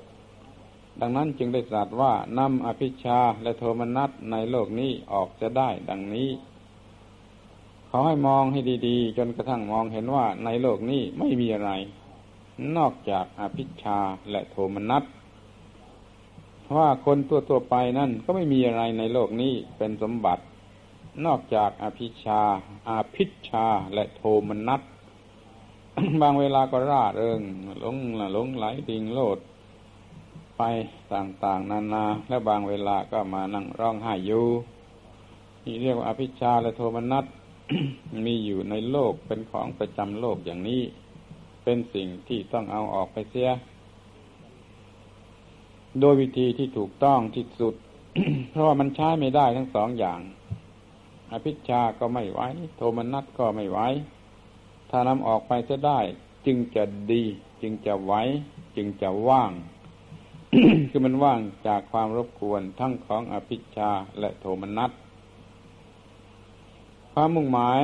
[1.01, 6.29] ดังนั้นจึงได้ตรัสว่านำอภิชาและโทมนัสในโลกนี้ออกจะได้ดังนี้
[7.89, 11.71] ขอให้มองให้ดีๆ จนกระทั่งมองเห็นว่าในโลกนี้ไม่มีอะไร
[12.77, 13.99] นอกจากอภิชา
[14.31, 15.03] และโทมนัส
[16.77, 20.43] ว่าคนตัวตัวไปนั่นก็ไม่มีอะไรในโลกนี้เป็นสมบัติ
[21.25, 22.41] นอกจากอภิชา
[22.89, 24.81] อาพิชาและโทมนัส
[26.21, 27.41] บางเวลาก็ร่าเริง
[27.79, 27.97] หลง
[28.33, 29.37] หลงไหลดิ่งโลด
[30.57, 30.63] ไป
[31.13, 34.45] ต่างๆ นานา และบางเวลาก็มานั่งร้องไห้อยู่
[35.63, 37.25] นี่เรียกว่าอภิชาและโทมนัส
[38.25, 40.81] มีอยู่ในโลกเป็นของประจำโลกอย่างนี้
[41.63, 43.49] เป็นสิ่งที่ต้องเอาออกไปเสีย
[45.99, 47.75] โดยวิธีที่ถูกต้องที่สุด
[48.51, 50.19] เพราะว่ามันใช้ไม่ได้ทั้งสองอย่าง
[51.31, 52.39] อภิชาก็ไม่ไหว
[52.77, 53.79] โทมนัสก็ไม่ไหว
[54.97, 55.99] ถ้านำออกไปจะได้
[56.45, 57.23] จึงจะดี
[57.61, 58.13] จึงจะไหว
[58.75, 59.51] จึงจะว่าง
[60.89, 64.91] คือมันว่างจากความรบกวนทั้งของอภิชาและโทมนัส
[67.13, 67.81] ความมุ่งหมาย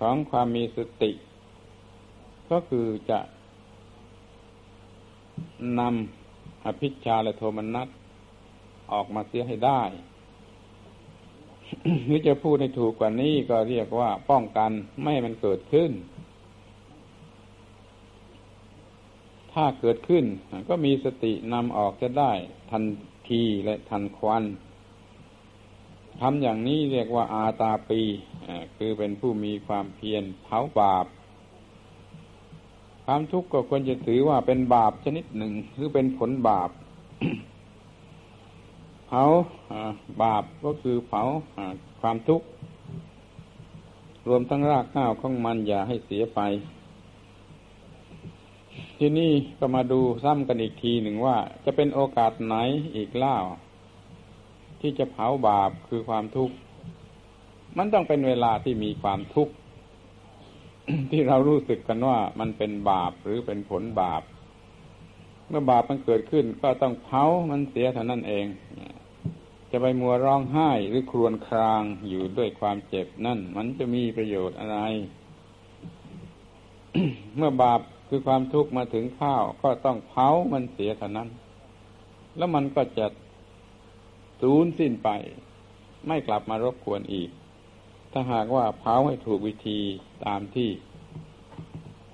[0.00, 1.12] ของความมีสติ
[2.50, 3.18] ก็คือจะ
[5.78, 7.88] นำอภิชาและโทมนัส
[8.92, 9.82] ออกมาเสียให้ได้
[12.04, 15.92] หรือจะพูดให้ถูกกว่านี้ก็เรียกว่าป้องกันไม่ให้มันเกิดขึ้น
[19.52, 20.24] ถ้าเกิดขึ้น
[20.68, 22.32] ก็มีสตินำออกจะได้
[22.70, 22.84] ทัน
[23.30, 24.44] ทีและทันควัน
[26.20, 28.00] ทำอย่างนี้เรียกว่าอาตาปี
[28.76, 31.06] คือเป็นผู้มีความเพียรเผาบาป
[33.04, 36.70] ความทุกข์ก็ควรจะถือว่าเป็นบาปชนิดหนึ่งหรือเป็นผลบาป
[39.06, 39.22] เผา
[40.22, 41.22] บาปก็คือเผา
[42.00, 42.46] ความทุกข์
[44.28, 46.40] รวมทั้งรากข้าวของมันอย่าให้เสียไป
[49.02, 52.56] ที่นี่ก็มาดูซ้ำกันอีกทีหนึ่งว่า จะเป็นโอกาสไหน
[52.96, 53.36] อีกเล่า
[54.80, 56.54] ที่จะเผาบาปคือความทุกข์
[57.76, 59.52] มันต้องเป็นเวลาที่มีความทุกข์
[61.10, 64.22] ที่เรารู้สึกกันว่ามันเป็นบาปหรือเป็นผลบาป
[65.48, 68.46] เมื่อบาปมันเกิดขึ้น ก็ต้องเผามันเสียเท่านั้นเอง
[69.70, 74.78] จะไปมัวร้องไห้หรือครวญครางอยู่ด้วยความเจ็บนั่น มันจะมีประโยชน์อะไร
[77.38, 77.80] เมื่อบาป
[78.12, 81.28] คือความทุกข์มาถึงข้าวก็ต้องเผามันเสียเท่านั้น
[82.36, 83.06] แล้วมันก็จะ
[84.40, 85.08] สูญสิ้นไป
[86.06, 87.30] ไม่กลับมารบกวนอีก
[88.12, 89.80] ถ้าหากว่าเผาให้ถูกวิธี
[90.26, 90.70] ตามที่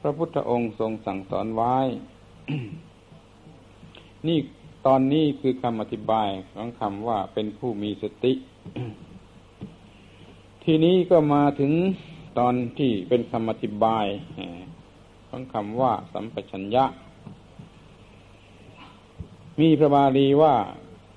[0.01, 1.77] พระพุทธองค์ทรงสั่งสอนไว้
[4.27, 4.39] นี่
[4.87, 8.33] ตอนนี้คือคำอธิบายของคำว่าเป็นผู้มีสติ
[10.65, 11.73] ทีนี้ก็มาถึง
[12.39, 14.07] ตอนที่เป็นคำอธิบาย
[15.37, 16.85] ของคำว่า สัมปชัญญะ
[19.61, 20.57] มีพระบาลีว่า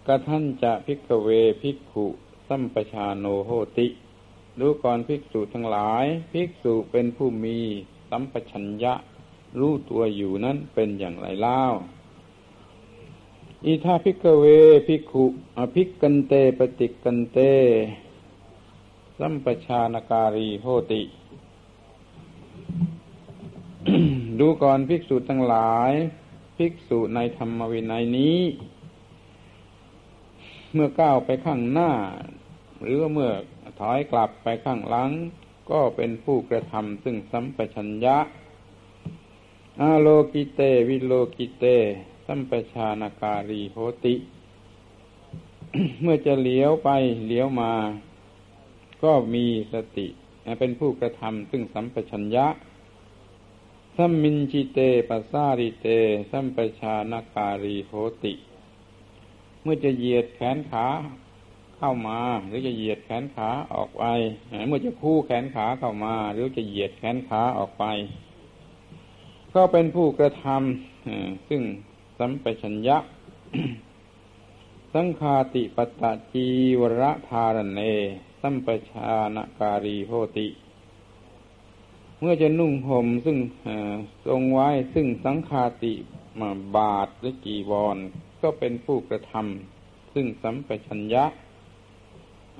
[0.08, 1.30] กระท่านจะพิกเว
[1.62, 2.06] พิกขุ
[2.48, 3.88] สัมปชาโนโหติ
[4.60, 7.58] ดูก่อนภิกษุทั้งหลาย ภิกษุเป็นผู้มี
[8.10, 8.94] สัมปชัญญะ
[9.60, 11.62] รู้ตัวอยู่นั้นเป็นอย่างไรเล่า
[13.66, 14.46] อีทาภิกเว
[14.88, 15.26] ภิกขุ
[15.58, 17.38] อภิกกันเตปฏิกันเต
[19.20, 21.04] สัมปชานการีโหติ
[24.40, 25.92] ดูก่อนภิกษุทั้งหลาย
[26.58, 28.40] ภิกษุในธรรมวินัยนี้
[30.74, 31.92] เมื่อก้าวไปข้างหน้า
[32.82, 33.32] หรือเมื่อ
[33.80, 35.10] ถอยกลับไปข้างหลัง
[35.72, 38.18] ก็เป็นผู้กระทำซึ่งสัมปชัญญะ
[39.82, 41.66] อาโลกิเต วิโลกิเต
[42.26, 44.16] สัมปชานาการีโหติ
[46.02, 46.90] เมื่อจะเลี้ยวไป
[47.28, 47.74] เลี้ยวมา
[49.04, 50.08] ก็มีสติ
[50.60, 52.48] เป็นผู้กระทำซึ่งสัมปชัญญะ
[54.02, 55.88] สัมมินจิเตปัสสาริเต
[56.32, 57.92] สัมปชานาการีโห
[58.24, 58.34] ติ
[59.62, 60.86] เมื่อจะเหยียดแขนขา
[61.78, 64.04] เข้ามา หรือจะเหยียดแขนขาออกไป
[64.68, 67.86] เมื่อจะคู่แขนขาเข้ามา หรือจะเหยียดแขนขาออกไป
[69.56, 71.62] ก็เป็นผู้กระทำซึ่ง
[72.20, 72.98] สัมปชัญญะ
[74.94, 76.48] สังคาติปตะจี
[76.80, 77.82] วรธารเน
[78.42, 80.48] สัมปชานการีโหติ
[82.20, 83.38] เมื่อจะนุ่งห่มซึ่ง
[84.26, 85.94] ทรงไว้ซึ่งสังคาติ
[86.40, 87.98] มาบาทหรือจีวร
[88.42, 91.26] ก็เป็นผู้กระทำซึ่งสัมปชัญญะ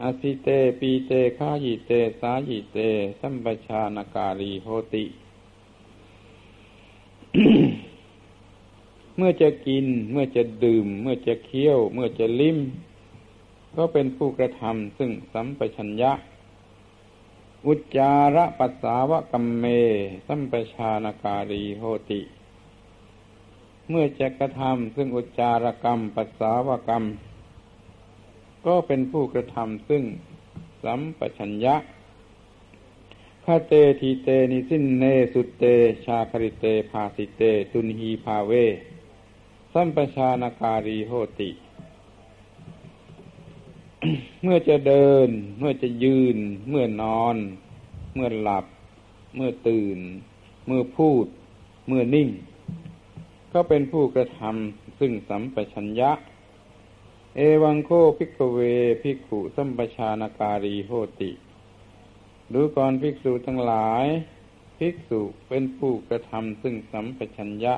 [0.02, 1.92] อาสิเตปีเตฆายิเต
[2.22, 2.78] สายิเต
[3.20, 5.06] สัมปชานการีโหติ
[9.18, 12.58] เมื่อจะกิน เมื่อจะดื่ม เมื่อจะเคี้ยว เมื่อจะลิ้ม
[13.76, 16.12] ก็เป็นผู้กระทำซึ่งสัมปชัญญะ
[17.68, 19.66] อุจจาระปัสสาวะกัมเม
[20.28, 22.22] สัมปชานการีโหติ
[23.90, 27.04] เมื่อจะกระทำซึ่งอุจจารกรรม ปัสสาวกรรม
[28.66, 30.04] ก็เป็นผู้กระทำซึ่ง
[30.84, 31.76] สัมปชัญญะ
[33.46, 35.64] คาเตทีเตนิสินเนสุเต
[36.06, 37.42] ชาคริเตภาสิเต
[37.72, 38.52] ตุนหีภาเว
[39.74, 41.50] สัมปชานการีโหติ
[44.44, 46.38] เมื่อจะเดิน เมื่อจะยืน
[46.70, 47.36] เมื่อนอน
[48.16, 48.66] เมื่อหลับ
[49.36, 50.00] เมื่อตื่น
[50.68, 51.26] เมื่อพูด
[51.88, 52.30] เมื่อนิ่ง
[53.54, 56.12] ก็เป็นผู้กระทำซึ่งสัมปชัญญะ
[57.36, 58.60] เอวังโคภิกเว
[59.02, 61.32] ภิกขุสัมปชานาการีโหติ
[62.54, 64.06] ดูก่อนภิกษุทั้งหลาย
[64.78, 67.74] ภิกษุเป็นผู้กระทำซึ่งสัมปชัญญะ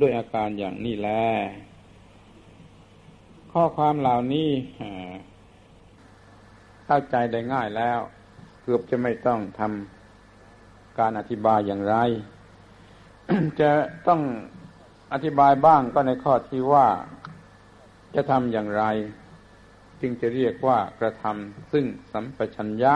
[0.00, 1.10] ด้วยอาการอย่างนี้แล
[3.52, 4.50] ข้อความเหล่านี้
[6.92, 8.00] เข้าใจได้ง่ายแล้ว
[8.62, 11.96] เกือบจะไม่ต้องทำการอธิบายอย่างไร
[13.60, 13.70] จะ
[14.08, 14.20] ต้อง
[15.12, 16.86] อธิบายบ้างก็ในข้อที่ว่า
[18.14, 18.84] จะทำอย่างไร
[20.00, 22.94] จึงจะเรียกว่ากระทำซึ่งสัมปชัญญะ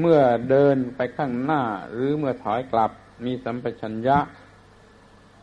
[0.00, 2.90] เมื่อเดินไปข้างหน้าหรือเมื่อถอยกลับ
[3.24, 4.18] มีสัมปชัญญะ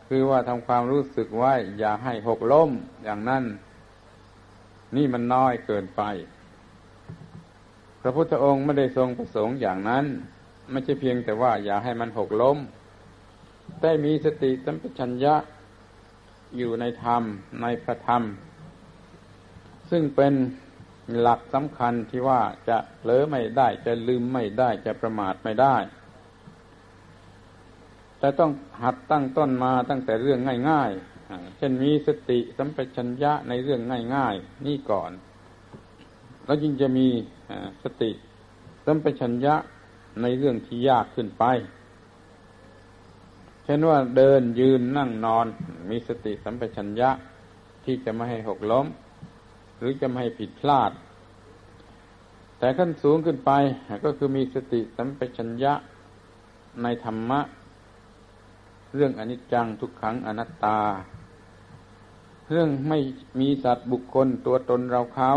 [0.08, 2.70] คือว่าทำความรู้สึกไว้ อย่าให้หกล้ม
[3.06, 3.44] อย่างนั้น
[4.96, 6.02] นี่มันน้อยเกินไป
[8.00, 10.04] พระพุทธองค์ไม่ได้ทรงประสงค์อย่างนั้น
[10.70, 12.58] ไม่ใช่เพียงแต่ว่าอย่าให้มันหกล้ม
[13.80, 15.34] แต่มีสติสัมปชัญญะ
[16.56, 17.22] อยู่ในธรรม
[17.62, 18.22] ในพระธรรม
[19.90, 20.34] ซึ่งเป็น
[21.20, 25.76] หลักสำคัญที่ว่าจะเผลอไม่ได้จะลืมไม่ได้จะประมาทไม่ได้
[28.18, 30.92] แต่ต้องหัดตั้งต้นมาตั้งแต่เรื่องง่าย
[31.56, 33.80] เช่นมีสติสัมปชัญญะในเรื่อง
[34.14, 35.12] ง่าย ๆ นี่ก่อน
[36.44, 37.08] แล้วยิ่งจะมี
[37.82, 38.10] สติ
[38.86, 39.54] สัมปชัญญะ
[40.22, 41.44] ในเรื่องที่ยากขึ้นไป
[43.64, 45.46] เช่นว่าเดินยืนนั่งนอน
[45.90, 47.10] มีสติสัมปชัญญะ
[47.84, 48.86] ที่จะไม่ให้หกล้ม
[49.78, 50.92] หรือจะไม่ให้ผิดพลาด
[52.58, 53.50] แต่ขั้นสูงขึ้นไป
[54.04, 55.72] ก็คือมีสติสัมปชัญญะ
[56.82, 57.40] ในธรรมะ
[58.94, 60.78] เรื่องอนิจจังทุกขังอนัตตา
[62.50, 62.98] เรื่องไม่
[63.40, 65.32] มีสัตว์บุคคลตัวตนเราเขา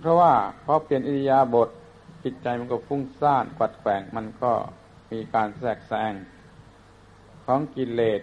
[0.00, 0.32] เพราะว่า
[0.64, 1.68] พอเปลี่ยนอิริยาบถ
[2.24, 4.52] จิตใจมันก็ฟุ้งซ่านกวัดแกงมันก็
[5.10, 6.12] มีการแทรกแซง
[7.44, 8.20] ของกิเลส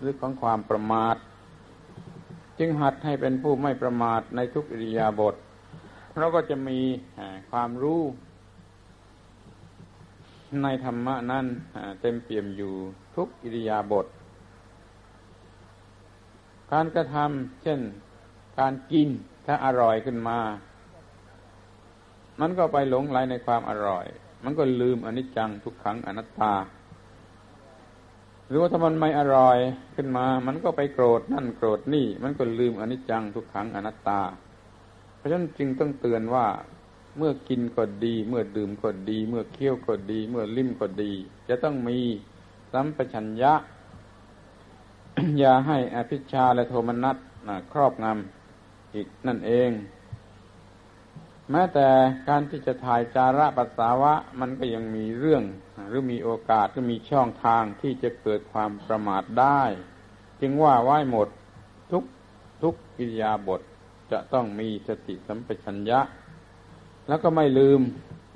[0.00, 1.16] หรือของความประมาท
[2.58, 5.34] จึงหัดให้เป็นผู้ไม่ประมาทในทุกอิริยาบถ
[6.18, 6.78] เราก็จะมี
[7.50, 8.02] ความรู้
[10.62, 11.46] ในธรรมะนั้น
[12.00, 12.72] เต็มเปี่ยมอยู่
[13.16, 14.06] ทุกอิริยาบถ
[16.72, 17.80] การกระทำเช่น
[18.58, 19.08] การกิน
[19.46, 20.38] ถ้าอร่อยขึ้นมา
[22.40, 24.06] มันก็ไปหลงไหลในความอร่อย
[24.44, 26.54] มันก็ลืมอนิจจังทุกขังอนัตตา
[28.48, 29.58] หรือว่าถ้ามันไม่อร่อย
[29.94, 34.20] ขึ้นมา มันก็ไปโกรธนั่นโกรธนี่ มันก็ลืมอนิจจังทุกขังอนัตตา
[35.16, 36.46] เพราะฉะนั้นจึงต้องเตือนว่า
[37.18, 41.12] เมื่อกินก็ดี เมื่อดื่มก็ดี เมื่อเคี้ยวก็ดี เมื่อลิ้มก็ดี
[41.48, 41.98] จะต้องมี
[42.72, 43.52] สัมปชัญญะ
[45.38, 47.16] อย่าให้อภิชาและโทมนัส
[47.72, 49.70] ครอบงำอีกนั่นเอง
[51.50, 51.88] แม้แต่
[52.28, 55.42] การที่จะถ่ายจาระปัสสาวะมันก็ยังมีเรื่อง
[55.88, 59.62] หรือมีโอกาสหรือมีช่องทางที่จะเกิดความประมาทได้
[60.40, 61.28] จึงว่าไหว้หมด
[61.92, 62.04] ทุก
[62.62, 63.60] ทุกกิริยาบท
[64.12, 66.00] จะต้องมีสติสัมปชัญญะ
[67.08, 67.80] แล้วก็ไม่ลืม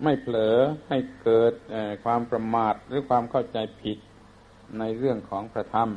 [0.05, 0.57] ไม่เผลอ
[0.89, 1.53] ให้เกิด
[2.05, 3.99] ความประมาทหรือความเข้าใจผิด
[4.79, 5.91] ในเรื่องของพระธรรม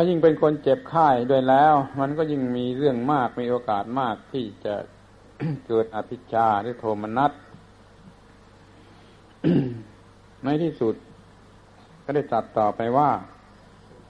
[0.00, 4.74] ้ายิ่งเป็นคนเจ็บไข้ด้วยแล้ว มันก็ยิ่งมีเรื่องมากมีโอกาสมากที่จะ
[5.66, 7.32] เกิดอภิชาหรือโทมนัส
[10.44, 10.94] ในที่สุด
[12.04, 13.10] ก็ได้ตัดต่อไปว่า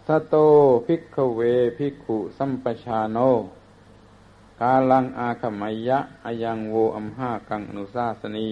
[0.06, 0.34] สโต
[0.86, 1.40] ภิกขเว
[1.78, 3.18] ภิกขุสัมปชาโน
[4.60, 8.50] กาลังอาคมัยยะอายังโวอัมหากังอนุสาสนี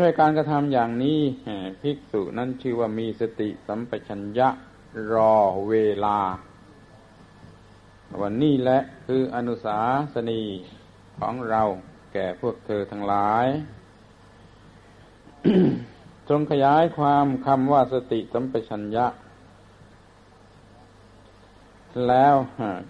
[0.00, 1.20] ด้วยการกระทำอย่างนี้
[1.82, 4.50] ภิกษุนั้นชื่อว่ามีสติสัมปชัญญะ
[5.12, 5.34] รอ
[5.68, 5.74] เว
[6.04, 6.18] ลา
[8.20, 9.78] วันนี้แหละคืออนุสา
[10.14, 10.42] สนี
[11.18, 11.62] ของเรา
[12.12, 13.46] แก่พวกเธอทั้งหลาย
[16.28, 19.06] ทรงขยายความคำว่าสติสัมปชัญญะ
[22.08, 22.34] แล้ว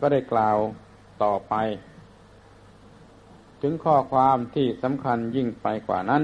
[0.00, 0.58] ก็ได้กล่าว
[1.22, 1.54] ต่อไป
[3.62, 6.22] ถึงข้อความที่สำคัญยิ่งไปกว่านั้น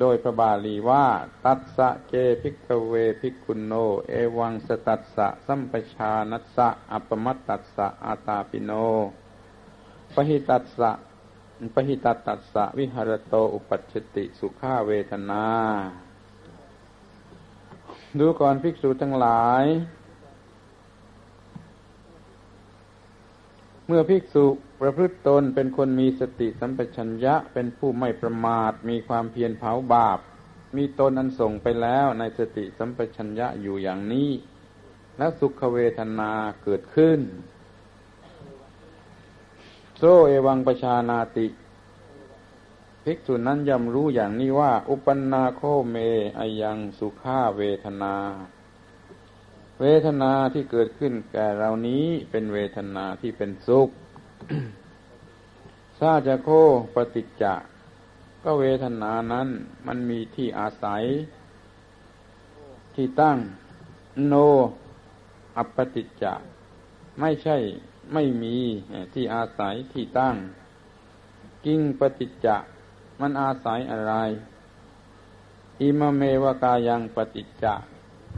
[0.00, 1.06] โดยพระบาลีว่า
[1.44, 3.72] ตัสสะเจพิกเวพิกุโน
[4.08, 8.72] เอวังสตัสสะสัมปชานัสสะอัปมัตตัสสะอาตาปิโน
[10.14, 10.90] ปหิตัสสะ
[11.74, 15.44] ปหิตตัสสะวิหารโตอุปัชติสุขาเวทนา
[18.18, 19.64] ดูก่อนภิกษุทั้งหลาย
[23.86, 24.46] เมื่อภิกษุ
[24.80, 30.18] ประพฤติตนเป็นคนมีสติสัมปชัญญะเป็นผู้ไม่ประมาท มีความเพียรเผาบาป
[30.76, 34.30] มีตนอันส่งไปแล้วในสติสัมปชัญญะอยู่อย่างนี้
[35.18, 36.30] แล้วสุขเวทนา
[36.62, 37.20] เกิดขึ้น
[39.96, 41.46] โซเอวังประชานาติ
[43.04, 45.96] ภิกษุนั้นย่อมรู้อย่างนี้ว่า อุปนาโคเม
[46.38, 48.14] อยังสุขาเวทนา
[49.80, 53.88] เวทนาที่เกิดขึ้นแก่เรานี้เป็นเวทนาที่เป็นสุข
[55.98, 56.48] ซาจะโค
[56.94, 57.54] ปฏิจจะ
[58.44, 59.48] ก็เวทนานั้น
[59.86, 61.02] มันมีที่อาศัย
[62.94, 63.38] ที่ตั้ง
[64.26, 64.34] โน
[65.56, 66.34] อัปปติจจะ
[67.20, 67.56] ไม่ใช่
[68.12, 68.56] ไม่มี
[69.14, 70.36] ที่อาศัยที่ตั้ง
[71.64, 72.56] กิ้งปฏิจจะ
[73.20, 74.14] มันอาศัยอะไร
[75.80, 77.74] อิมเมวกายังปฏิจจะ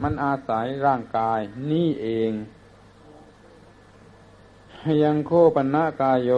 [0.01, 1.39] มันอาศัยร่างกาย
[1.71, 2.31] นี่เอง
[5.03, 6.31] ยังโคปันากายโย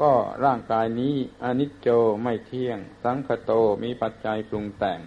[0.00, 0.12] ก็
[0.44, 1.88] ร่างกายนี้อนิจโจ
[2.22, 3.50] ไม่เที่ยง สังคโต
[3.82, 5.00] มีปัจจัยปรุงแต่ง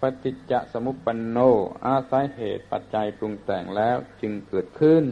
[0.00, 1.38] ปฏิจจสมุปปนโน
[1.86, 5.04] อาศัยเหตุปัจจัยปรุงแต่งแล้วจึงเกิดขึ้น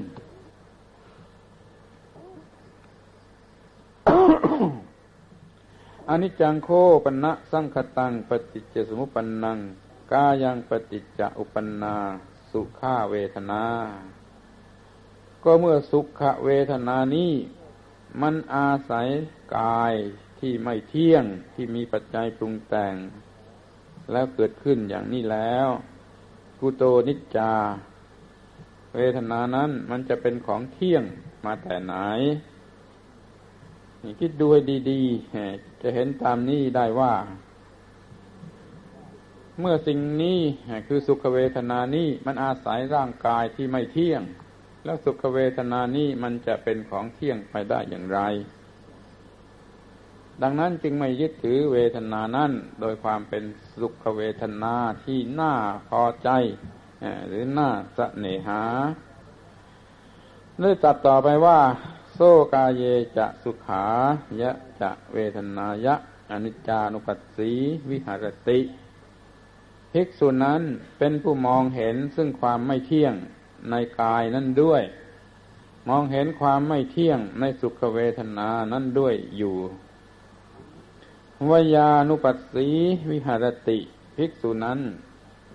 [6.11, 6.69] อนิจจังโค
[7.05, 9.59] ปนะสังคตัง ปฏิจจสมุปันนัง
[10.13, 11.97] กายังปฏิจจอุปนา
[12.51, 13.65] สุขาเวทนา
[15.45, 17.33] ก็เมื่อสุขเวทนานี้
[18.23, 19.09] มันอาศัย
[19.57, 19.95] กาย
[20.39, 22.95] ที่ไม่เที่ยงที่มีปัจจัยปรุงแต่ง
[24.13, 25.69] แล้วเกิดขึ้นอย่างนี้แล้ว
[26.59, 27.53] กุโตนิจจา
[28.97, 31.05] เวทนานั้นมันจะเป็นของเที่ยง
[31.45, 31.95] มาแต่ไหน
[34.21, 34.61] คิดดูให้
[34.91, 37.13] ดีๆจะเห็นตามนี้ได้ว่า
[39.61, 40.41] เมื่อสิ่งนี้
[40.87, 44.23] คือสุขเวทนานี้มันอาศัยร่างกายที่ไม่เที่ยง
[44.85, 48.21] แล้วสุขเวทนานี้มันจะเป็นของเที่ยงไปได้อย่างไร
[50.43, 53.45] ดังนั้นจึงไม่ยึดถือเวทนานั้นโดยความเป็น
[53.81, 54.75] สุขเวทนา
[55.05, 55.55] ที่น่า
[55.89, 56.29] พอใจ
[57.29, 58.63] หรือน่าสเนหา
[60.59, 61.61] เลยตัดต่อไปว่า
[62.15, 62.21] โซ
[62.53, 62.83] กาเย
[63.17, 63.85] จะสุขา
[64.41, 64.51] ยะ
[64.81, 65.95] จะเวทนายะ
[66.31, 67.51] อนิจจานุปัสสี
[67.91, 68.59] วิหารติ
[69.93, 70.63] ภิกษุนั้น
[70.99, 73.15] เป็นผู้มองเห็นซึ่งความไม่เที่ยง
[73.71, 74.83] ในกายนั่นด้วย
[75.89, 79.57] มองเห็นความไม่เที่ยงในสุขเวทนานั่นด้วยอยู่
[81.51, 82.69] วยานุปัสสี
[83.11, 83.79] วิหารติ
[84.17, 84.81] ภิกษุนั้น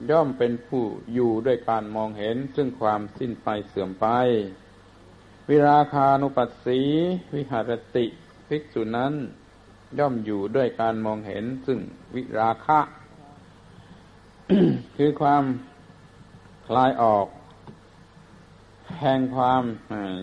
[0.10, 0.84] ย่อมเป็นผู้
[1.14, 4.08] อยู่ด้วยการมองเห็นซึ่งความสิ้นไปเสื่อมไป
[5.50, 6.80] วิราคานุปัสสี
[7.36, 8.06] วิหารติ
[8.48, 9.14] ภิกษุนั้น
[10.00, 11.80] ย่อมอยู่ด้วยการมองเห็นซึ่ง
[12.16, 12.80] วิราคะ
[14.98, 15.44] คือความ
[16.68, 17.28] คลายออก
[19.02, 19.64] แห่งความ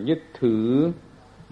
[0.08, 0.68] ยึดถือ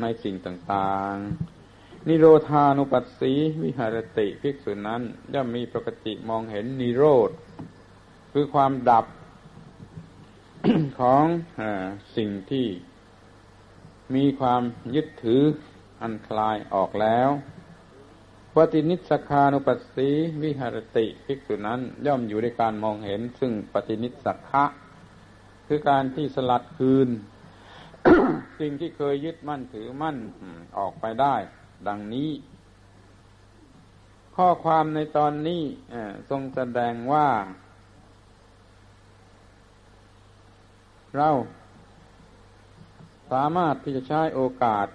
[0.00, 5.02] ในสิ่งต่างๆ นิโรธานุปัสสีวิหารติภิกษุนั้น
[5.34, 7.30] ย่อมมีปกติมองเห็นนิโรธ
[8.32, 9.06] คือความดับ
[11.00, 11.24] ของ
[11.60, 11.62] อ
[12.16, 12.66] สิ่งที่
[14.14, 14.62] มีความ
[14.94, 15.42] ยึดถือ
[16.00, 17.30] อันคลายออกแล้ว
[18.56, 20.08] ปฏินิสคานุปัสสี
[20.42, 24.64] วิหารติภิกษุนั้นย่อมอยู่ในการมองเห็น ซึ่งปฏินิสักะ
[25.66, 27.08] คือการที่สลัดคืน
[28.58, 30.16] สิ่งที่เคยยึดมั่นถือมั่น
[30.78, 31.36] ออกไปได้
[31.88, 32.30] ดังนี้
[34.36, 35.62] ข้อความในตอนนี้
[36.30, 37.28] ทรงแสดงว่า
[41.16, 41.30] เรา
[43.32, 44.86] สามารถที่จะใช้โอกาส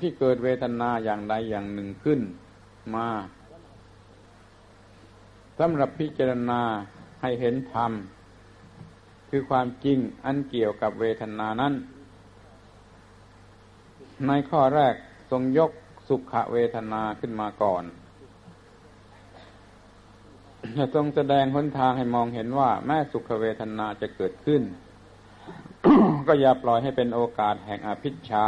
[0.00, 2.20] ที่เกิดเวทนาอย่างใดอย่างหนึ่งขึ้น
[2.94, 3.08] มา
[5.58, 6.60] สำหรับพิจารณา
[7.22, 7.92] ให้เห็นธรรม
[9.30, 11.74] คือความจริงอันเกี่ยวกับเวทนานั้น
[14.26, 14.94] ในข้อแรก
[15.30, 15.70] ทรงยก
[16.08, 17.84] สุขเวทนาขึ้นมาก่อน
[20.76, 24.62] จะทรงแสดงหนทางให้มองเห็นว่า แม้สุขเวทนาจะเกิดขึ้น
[26.26, 28.46] ก็อย่าปล่อยให้เป็นโอกาสแห่งอภิชา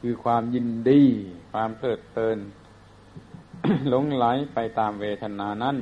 [0.00, 1.02] คือความยินดี
[1.52, 2.38] ความเพลิดเพลิน
[3.88, 4.24] หลงไหล
[4.54, 5.76] ไปตามเวทนานั้น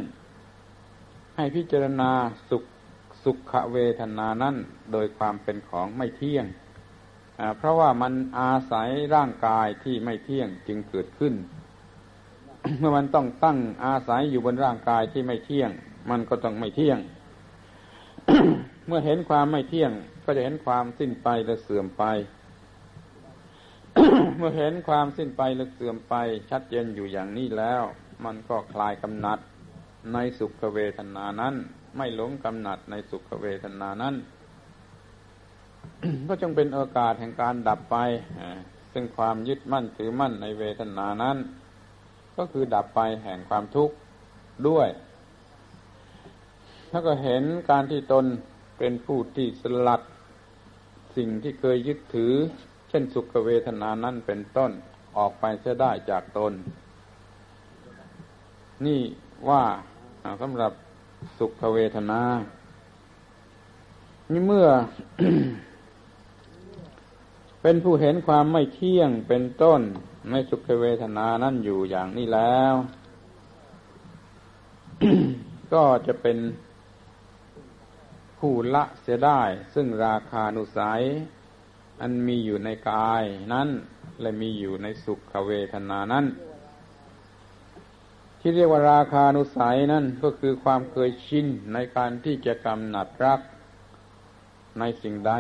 [1.37, 2.11] ให้พิจารณา
[2.51, 2.65] สุข
[3.25, 4.57] สุขเวทนานั้น
[4.93, 6.47] โดยความเป็นของไม่เที่ยง
[7.57, 11.35] เพราะว่ามันอาศัยร่างกายที่ไม่เที่ยงจึงเกิดขึ้น
[12.79, 15.71] เมื่อมันต้องตั้งอาศัยอยู่บนร่างกายที่ไม่เที่ยง
[16.11, 16.99] มันก็ต้องไม่เที่ยง
[18.87, 19.93] เมื่อเห็นความไม่เที่ยง
[20.25, 22.05] ก็จะเห็นความสิ้นไปและเสื่อมไป
[24.37, 26.15] เมื่อเห็นความสิ้นไปหรือเสื่อมไป
[26.51, 27.83] ชัดเจนอยู่อย่างนี้แล้ว
[28.25, 29.39] มันก็คลายกำหนัด
[30.13, 31.55] ในสุขเวทนานั้น
[31.97, 34.15] ไม่หลงกำหนัดในสุขเวทนานั้น
[36.29, 37.97] ก็จงเป็นโอกาสแห่งการดับไป
[38.93, 41.37] ซึ่งความยึดมั่นถือมั่นในเวทนานั้น
[42.37, 43.95] ก็คือดับไปแห่งความทุกข์
[44.69, 44.89] ด้วย
[46.91, 48.25] ถ้าก็เห็นการที่ตน
[48.79, 50.03] เป็นผู้ที่สลัด
[51.17, 52.35] สิ่งที่เคยยึดถือ
[52.93, 54.73] ช่นสุขเวทนานั้นเป็นต้น
[55.17, 56.53] ออกไปเสียได้จากตน
[58.87, 59.01] นี่
[59.49, 59.65] ว่า
[60.43, 60.73] สำหรับ
[61.39, 62.23] สุขเวทนา
[64.33, 64.69] นี่เมื่อ
[67.63, 69.81] เป็นผู้เห็นความไม่เที่ยงเป็นต้น
[70.31, 72.75] ในสุขเวทนานั้นอยู่อย่างนี้แล้ว
[75.73, 76.39] ก็จะเป็น
[78.39, 79.43] ผู้ละเสียได้
[79.75, 81.03] ซึ่งราคานุสัย
[82.03, 83.69] อันมีอยู่ในกายนั้น
[84.21, 86.27] และมีอยู่ในสุขเวทนานั้น
[88.41, 93.41] ที่เรียกว่าราคานุสัยนั่นก็คือความเคยชินในการที่จะกำหนัดรัก
[94.79, 95.33] ในสิ่งใด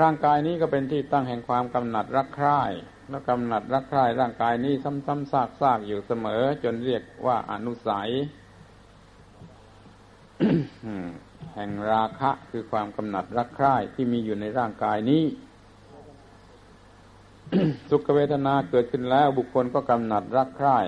[0.00, 2.60] ร่างกายนี้ก็เป็นที่ตั้งแห่งความกำหนัดรักใคร่
[3.08, 8.10] แล้วกำหนัดรักใคร่ร่างกายนี้ซ้ำๆซากๆอยู่เสมอ จนเรียกว่าอนุสัย
[11.54, 15.24] แห่งราคะคือความกำหนัดรักใคร่ที่มีอยู่ในร่างกายนี้
[17.90, 20.78] สุขเวทนาเกิดขึ้นแล้วบุคคลก็กำหนัดรักใคร่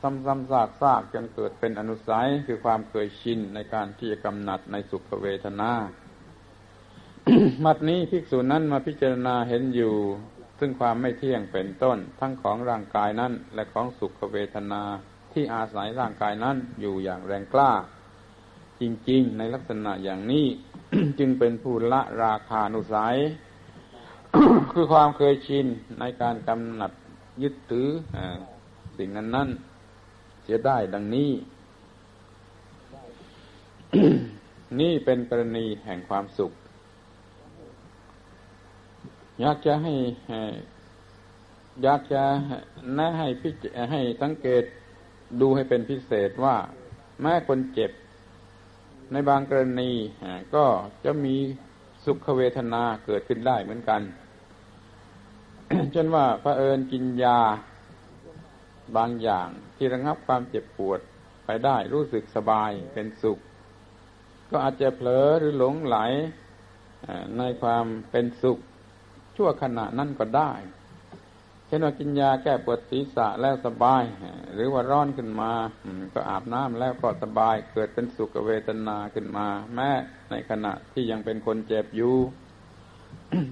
[0.00, 0.50] ซ้ำๆ
[0.82, 5.70] ซากๆจนเกิดเป็นอนุสัยคือความเคยชินในการที่จะกำหนัดในสุขเวทนา
[7.64, 9.94] มัดนี้ภิกษุนั้นมาพิจารณาเห็นอยู่
[10.58, 14.82] ซึ่งความไม่เที่ยงเป็นต้น ทั้งของร่างกายนั้น และของสุขเวทนา
[15.32, 17.72] ที่อาศัยร่างกายนั้นอยู่อย่างแรงกล้า
[18.80, 20.46] จริง ๆ ในลักษณะอย่างนี้
[21.18, 23.16] จึงเป็นผู้ละราคานุสัย
[24.72, 25.66] คือความเคยชิน
[26.00, 26.92] ในการกำหนัด
[27.42, 28.18] ยึดถืออ
[28.98, 29.48] สิ่งนั้นนั้น
[30.42, 31.30] เสียได้ดังนี้
[34.80, 36.52] นี่เป็นกรณีแห่งความสุข
[39.40, 39.94] อยากจะให้
[41.82, 42.22] อยากจะ
[42.94, 43.48] แนะให้พิ
[43.90, 44.64] ให้สังเกต
[45.40, 46.56] ดูให้เป็นพิเศษว่า
[47.20, 47.90] แม้คนเจ็บ
[49.12, 49.92] ในบางกรณี
[50.54, 50.64] ก็
[51.04, 51.36] จะมี
[52.04, 54.02] สุขเวทนาเกิดขึ้นได้เหมือนกัน
[55.92, 57.40] เช่นว่าพระเอิญกินยา
[58.96, 61.00] บางอย่างที่ระงับความเจ็บปวด
[61.46, 63.38] ไปได้รู้สึกสบายเป็นสุข
[64.50, 65.96] ก็อาจจะเผลอหรือหลงไหล
[67.38, 68.58] ในความเป็นสุข
[69.36, 70.52] ชั่วขณะนั้นก็ได้
[71.66, 74.02] เช่นว่ากินยาแก้ปวดศีรษะแล้วสบาย
[74.54, 75.52] หรือว่าร้อนขึ้นมา
[76.14, 79.90] ก็อาบน้ำแล้วก็สบาย เกิดเป็นสุขเวทนาขึ้นมา แม้
[80.30, 82.16] ในขณะที่ยังเป็นคนเจ็บอยู่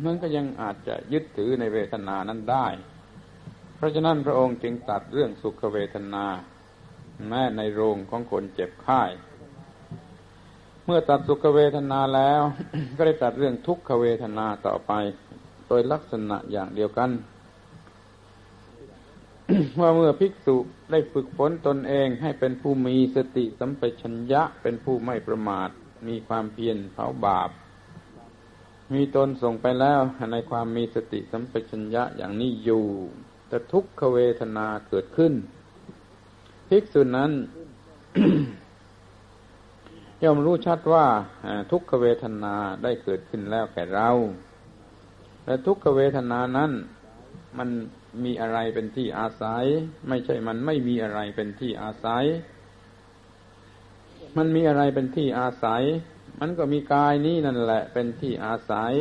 [0.04, 2.66] มันก็ยังอาจจะยึดถือในเวทนานั้นได้
[3.76, 6.24] เพราะฉะนั้นพระองค์จึงตัดเรื่องสุขเวทนา
[7.28, 9.02] แม้ในโรงของคนเจ็บไข้
[10.84, 12.42] เมื่อตัดสุขเวทนาแล้ว
[12.96, 14.92] ก็ได้ตัดเรื่องทุกขเวทนาต่อไป
[15.68, 17.10] โดยลักษณะอย่างเดียวกัน
[19.80, 20.56] ว่าเมื่อภิกษุ
[20.90, 25.70] ได้ฝึกฝนตนเองให้เป็นผู้มีสติสัมปชัญญะเป็นผู้ไม่ประมาท
[26.08, 27.50] มีความเพียรเผาบาป
[28.92, 30.00] มีตนส่งไปแล้ว
[30.32, 32.84] ในความมีสติสัมปชัญญะอย่างนี้อยู่
[33.48, 35.32] แต่ทุกขเวทนาเกิดขึ้น
[36.68, 37.32] ภิกษุนั้น
[40.22, 41.06] ย่อมรู้ชัดว่า
[41.70, 44.10] ทุกขเวทนาได้เกิดขึ้นแล้วแก่เรา
[45.46, 46.70] และทุกขเวทนานั้น
[47.58, 47.68] มัน
[48.24, 49.64] มีอะไรเป็นที่อาศัย
[50.08, 52.24] ไม่ใช่มันไม่มีอะไรเป็นที่อาศัย
[54.36, 55.82] มันมีอะไรเป็นที่อาศัย
[56.40, 58.92] มันก็มีกายนี้นั่นแหละเป็นที่อาศัย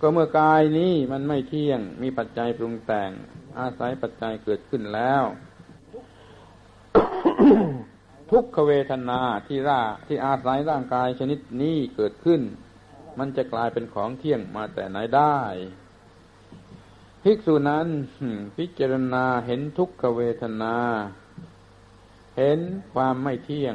[0.00, 3.10] ก็เมื่อกายนี้มันไม่เที่ยง มีปัจจัยปรุงแต่ง
[3.60, 5.22] อาศัยปัจจัยเกิดขึ้นแล้ว
[8.30, 12.40] ทุกขเวทนาที่ร่าที่อาศัยร่างกายชนิดนี้เกิดขึ้น
[13.18, 15.38] มันจะกลายเป็นของเที่ยงมาแต่ไหนได้
[17.30, 17.88] ภิกษุนั้น
[18.56, 20.76] พิจารณาเห็นทุกขเวทนา
[22.38, 22.58] เห็น
[22.94, 23.74] ความไม่เที่ยง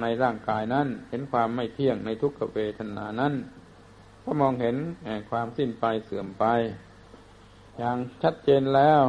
[0.00, 3.34] ในร่างกายนั้น เห็นความไม่เที่ยงในทุกขเวทนานั้น
[4.24, 4.76] ก็มองเห็น
[5.30, 6.44] ความสิ้นไปเสื่อมไป
[7.78, 9.02] อย่างชัดเจนแล้ว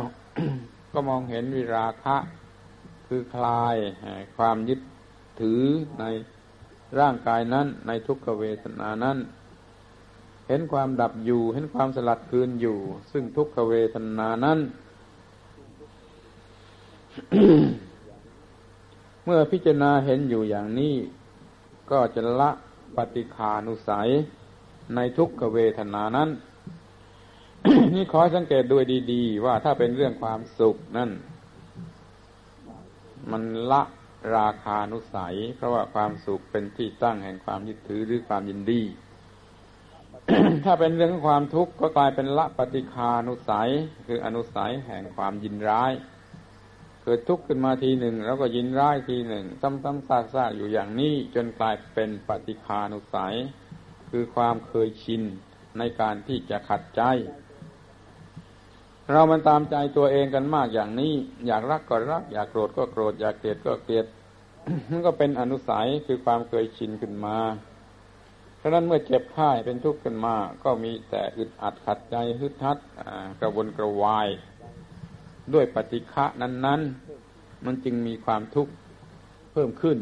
[0.93, 2.17] ก็มองเห็นวิราคะ
[3.07, 3.75] คือคลาย
[4.37, 4.79] ความยึด
[5.41, 5.63] ถือ
[5.99, 6.03] ใน
[6.99, 9.17] ร่างกายนั้น ในทุกขเวทนานั้น
[10.47, 12.77] เห็นความดับอยู่ เห็นความสลัดคืนอยู่
[13.11, 14.59] ซึ่งทุกขเวทนานั้น
[19.23, 20.93] เมื่อพิจารณาเห็นอยู่อย่างนี้
[21.91, 22.51] ก็จะละ
[22.95, 24.09] ปฏิคานุสัย
[24.95, 26.29] ในทุกขเวทนานั้น
[27.95, 28.83] นี่ขอสังเกตด้วย
[29.13, 31.11] ดี ๆ ว่าถ้าเป็นเรื่องความสุขนั่น
[33.31, 33.81] มันละ
[34.35, 38.81] ราคานุสัย เพราะว่าความสุขเป็นที่ตั้งแห่งความยึดถือหรือความยินดี
[40.65, 43.69] ถ้าเป็นเรื่องความทุกข์ก็กลายเป็นละปฏิคานุสัย
[44.07, 45.91] คืออนุสัยแห่งความยินร้าย
[47.03, 53.35] เกิดทุกข์ขึ้นมาทีหนึ่ง แล้วก็ยินร้ายทีหนึ่ง ซ้ำๆซากๆอยู่อย่างนี้จนกลายเป็นปฏิคานุสัย
[54.09, 55.21] คือความเคยชิน
[55.77, 57.01] ในการที่จะขัดใจ
[59.11, 61.13] เรามันตามใจตัวเองกันมากอย่างนี้
[61.47, 64.05] อยากรักก็รัก อยากโกรธก็โกรธ อยากเกลียดก็เกลียด
[64.89, 67.37] มันก็เป็นอนุสัยคือความเคยชินขึ้นมา
[68.67, 72.77] ฉะนั้นเมื่อเจ็บไข้เป็นทุกข์ขึ้นมา ก็มีแต่อึดอัดขัดใจฮึดทัด
[73.39, 74.27] กระวนกระวาย
[75.53, 76.81] ด้วยปฏิฆะนั้น
[77.23, 78.71] ๆ มันจึงมีความทุกข์
[79.51, 79.97] เพิ่มขึ้น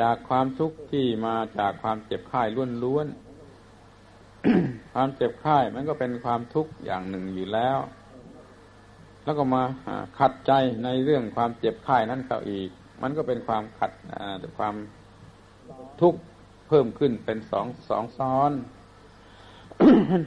[0.00, 2.42] จากความทุกข์ที่มาจากความเจ็บไข้
[2.84, 7.78] ล้วนๆความเจ็บไข้มันก็เป็นความทุกข์อย่างหนึ่งอยู่แล้ว
[9.24, 9.62] แล้วก็มา
[10.18, 10.52] ขัดใจ
[10.84, 12.68] ในเรื่องความเจ็บไข้นั้นเขาอีก
[13.02, 13.92] มันก็เป็นความขัด
[14.58, 14.74] ความ
[16.02, 16.20] ทุกข์
[16.68, 18.52] เพิ่มขึ้นเป็นสองสองซ้อน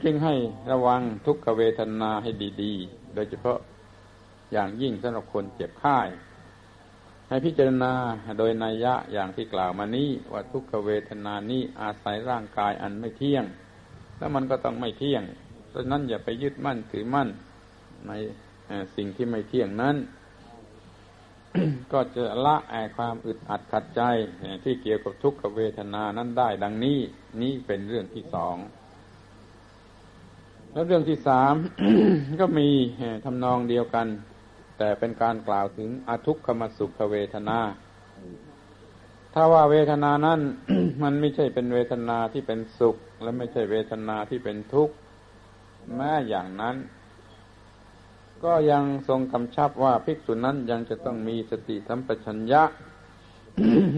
[0.04, 0.34] จึงให้
[0.70, 2.30] ระวังทุกขเวทนาให้
[2.62, 3.58] ดีๆ โดยเฉพาะ
[4.52, 5.98] อย่างยิ่งสำหรับคนเจ็บไข้
[7.28, 7.92] ให้พิจารณา
[8.38, 13.44] โดยนัยยะอย่างที่กล่าวมานี้ว่าทุกขเวทนานี้อาศัยร่างกายอันไม่เที่ยง
[14.18, 15.22] แล้วมันก็ต้องไม่เที่ยง
[15.68, 17.28] เพราะนั้นอย่าไปยึดมั่นถือมั่น
[18.08, 18.12] ใน
[18.96, 19.96] สิ่งที่ไม่เที่ยงนั้น
[21.92, 24.02] ก็จะละแอความอึดอัดขัดใจ
[24.64, 26.98] ที่เกี่ยวกับทุกขเวทนานั้นได้ดังนี้
[27.40, 28.56] นี่เป็นเรื่องที่สอง
[30.72, 31.54] แล้วเรื่องที่สาม
[32.40, 32.68] ก็มี
[33.24, 34.06] ทำนองเดียวกัน
[34.78, 37.58] แต่เป็นการกล่าวถึงอทุกขมสุขเวทนา
[39.34, 40.40] ถ้าว่าเวทนานั้น
[41.02, 44.94] มันไม่ใช่เป็นเวทนาที่เป็นสุข และไม่ใช่เวทนาที่เป็นทุกข์
[45.96, 46.76] แม้อย่างนั้น
[48.44, 52.62] ก็ยังทรงกำชับว่าภิกษุนั้นยังจะต้องมีสติสัมปชัญญะ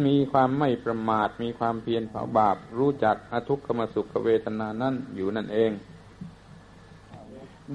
[0.06, 5.72] มีความไม่ประมาท มีความเพียรเผาบาป รู้จักอทุกขมสุขเวทนานั้นอยู่นั่นเอง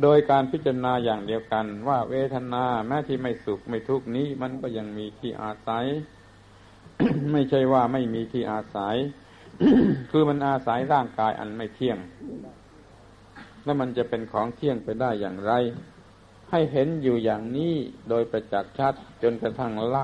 [0.02, 5.86] โดยการพิจารณาอย่างเดียวกันว่าเวทนาแม้ที่ไม่สุขไม่ทุกนี้มันก็ยังมีที่อาศัย
[7.32, 8.96] ไม่ใช่ว่าไม่มีที่อาศัย
[10.12, 11.98] คือมันอาศัยร่างกายอันไม่เที่ยง
[13.64, 15.54] แล้วมันจะเป็นของเที่ยงไปได้อย่างไร
[16.50, 17.74] ให้เห็นอยู่อย่างนี้
[18.10, 20.04] โดยประจักษ์ชัดจนกระทั่งละ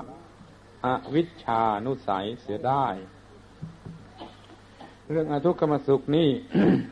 [0.85, 2.85] อวิชชานุสัยเสียได้
[5.09, 6.29] เรื่องอทุกขมสุขนี่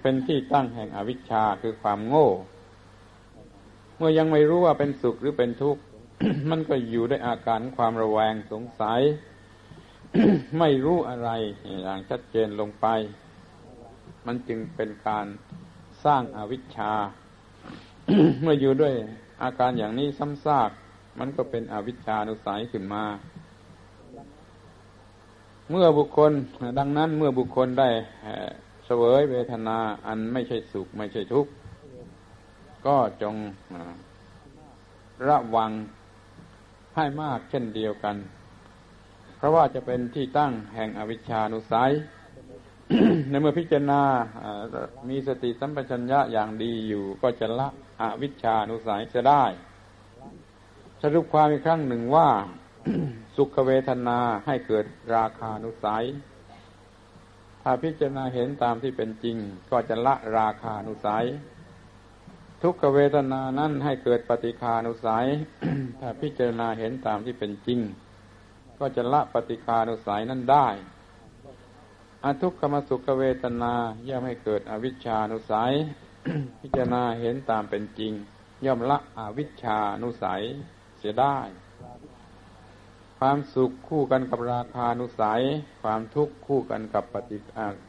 [0.02, 2.30] เป็นที่ตั้งแห่งอวิชชาคือความโง่
[3.98, 5.82] เมื่อยังไม่รู้ว่าเป็นสุขหรือเป็นทุกข์
[6.50, 9.02] มันก็อยู่ด้วยอาการความระแวงสงสัย
[10.60, 11.30] ไม่รู้อะไร
[11.84, 12.86] อย่างชัดเจนลงไป
[14.26, 15.26] มันจึงเป็นการ
[16.06, 16.94] สร้างอาวิชชา
[18.42, 18.94] เมื่ออยู่ด้วย
[19.42, 20.70] อาการอย่างนี้ซ้ำซาก
[21.20, 23.04] มันก็เป็นอวิชชานุสัยขึ้นมา
[25.70, 26.32] เมื่อบุคคล
[26.80, 27.90] ดังนั้นเมื่อบุคคลได้
[28.86, 29.78] เสวยเวทนา
[30.08, 31.52] อันไม่ใช่สุขไม่ใช่ทุกข์
[32.86, 33.36] ก็จง
[35.30, 35.72] ระวัง
[36.96, 38.16] ให้มากเช่นเดียวกัน
[39.38, 41.92] เพราะว่าจะเป็นที่ตั้งแห่งอวิชชานุสัย
[43.30, 44.02] ในเมื่อพิจารณา
[45.10, 47.68] มีสติสัมปชัญญะอย่างดีอยู่ก็จะละ
[48.04, 49.46] อวิชชานุสัยจะได้
[51.02, 52.30] สรุปความอีกครั้งหนึ่งว่า
[53.36, 54.86] สุขเวทนาให้เกิด
[55.16, 56.04] ราคานุสัย
[57.62, 59.38] ถ้าพิจารณาเห็นตามที่เป็นจริง
[59.72, 61.26] ก็จะละราคานุสัย
[62.62, 65.26] ทุกขเวทนานั้นให้เกิดปฏิคานุสัย
[66.00, 67.80] ถ้าพิจารณาเห็นตามที่เป็นจริง
[68.80, 70.68] ก็จะละปฏิคานุสัยนั้นได้
[72.24, 73.74] อทุกขมสุขเวทนา
[74.08, 75.74] ย่อมให้เกิดอวิชชานุสัย
[76.62, 78.14] พิจารณาเห็นตามเป็นจริง
[78.66, 80.42] ย่อมละอวิชชานุสัย
[81.00, 81.38] เสียได้
[83.20, 85.42] ความสุขคู่กันกับราคานุสัย
[85.84, 87.38] ความทุกข์คู่กันกับปฏิ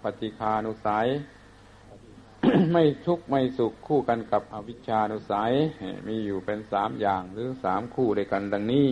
[0.03, 1.07] ปฏิคานุสัย
[2.73, 5.53] ไม่ทุกข์ไม่สุขคู่กันกับอวิชชานุสัย
[6.09, 8.89] มีอยู่เป็นสามอย่างหรือสามคู่ด้วยกันดังนี้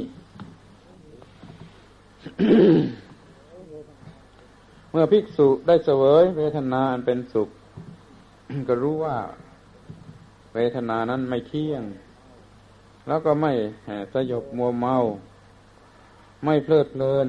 [4.90, 7.49] เมื่อภิกษุได้เสวยเวทนาอันเป็นสุข
[8.68, 9.16] ก็รู้ว่า
[10.55, 11.82] เวทนานั้นไม่เที่ยง
[13.09, 13.53] แล้วก็ไม่
[14.14, 14.96] สยบมัวเมา
[16.44, 17.26] ไม่เพลิดเพลิน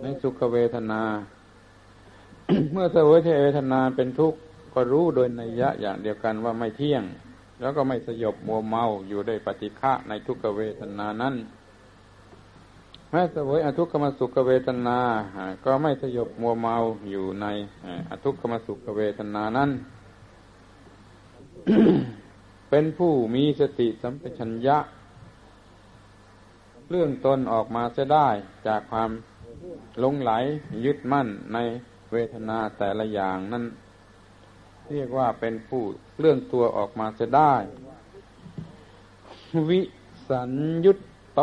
[0.00, 1.02] ในสุขเวทนา
[2.72, 4.38] เมื่อเสวยเวทนาเป็นทุกข์
[4.74, 7.02] ก็รู้โดยในยะอย่างเดียวกันว่าไม่เที่ยง
[7.60, 11.34] แล้วก็ไม่สยบมัวเมาอยู่ได้ปฏิฆะในทุกขเวทนานั้น
[13.10, 14.98] แม้เสวยอทุกขมสุขเวทนา
[15.64, 16.74] ก็ไม่สยบมัวเมา
[17.10, 17.46] อยู่ใน
[18.10, 19.70] อทุกขมสุขเวทนานั้น
[22.70, 24.78] เป็นผู้มีสติสัมปชัญญะ
[26.90, 28.28] เรื่องตนออกมาจะได้
[28.66, 29.10] จากความ
[30.02, 30.32] ลงไหล
[30.84, 31.58] ยึดมั่นใน
[32.12, 33.64] เวทนาแต่ละอย่างนั้น
[34.90, 35.82] เรียกว่าเป็นผู้
[36.20, 37.54] เรื่องตัวออกมาจะได้
[39.68, 39.80] วิ
[40.28, 40.50] สัญ
[40.84, 40.98] ยุต
[41.36, 41.42] โต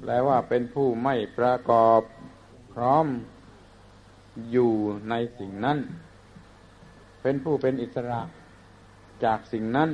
[0.00, 2.00] แปลว่าเป็นผู้ไม่ประกอบ
[2.72, 3.06] พร้อม
[4.52, 4.72] อยู่
[5.10, 5.78] ในสิ่งนั้น
[7.22, 8.20] เป็นผู้เป็นอิสระ
[9.24, 9.90] จากสิ่งนั้น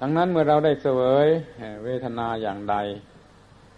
[0.00, 1.28] ดังนั้นเมื่อเราได้เสวย
[1.84, 2.76] เวทนาอย่างใด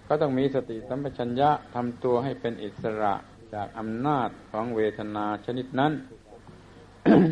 [0.08, 3.14] ก็ต้องมีสติสัมปชัญญะทำตัวให้เป็นอิสระ
[3.54, 5.92] จากอำนาจของเวทนาชนิดนั้น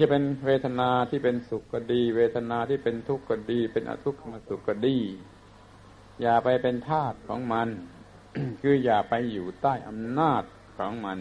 [0.00, 4.96] จะเป็นเวทนาที่เป็นสุขก็ดี เวทนาที่เป็นทุกข์ก็ดี เป็นอทุกขมสุขก็ดี
[6.22, 7.68] อย่าไปเป็นทาสของมัน
[8.60, 10.42] คืออย่าไปอยู่ใต้อำนาจ
[10.78, 11.18] ของมัน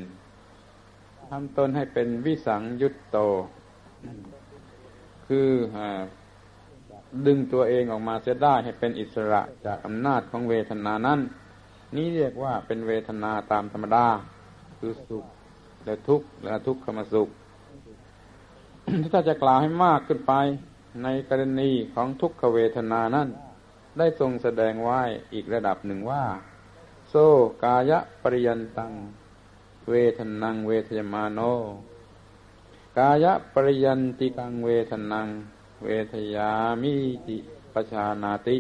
[1.30, 3.18] ทำตนให้เป็นวิสังยุตโต
[5.28, 5.50] คือ
[7.28, 11.20] ดึงตัวเองออกมาเสียได้ให้เป็นอิสระจากอำนาจของเวทนานั้น
[11.96, 14.08] นี้เรียกว่าเป็นเวทนาตามธรรมดา
[14.80, 15.26] คือสุข
[15.86, 17.30] และทุกข์และทุกขมสุข
[19.14, 20.34] ถ้าจะกล่าวให้มากขึ้นไป
[21.04, 23.28] ในกรณีของทุกขเวทนานั้น
[23.98, 25.02] ได้ทรงแสดงไว้
[25.34, 26.26] อีกระดับหนึ่งว่า
[27.10, 27.16] โซ
[27.64, 28.94] กายะปริยันตัง
[29.90, 31.40] เวทนังเวทยมาโน
[32.98, 35.28] กายะปริยันติกังเวทนัง
[35.84, 36.50] เวทยา
[36.82, 36.94] มิ
[37.28, 37.38] ติ
[37.74, 38.58] ปชานาติ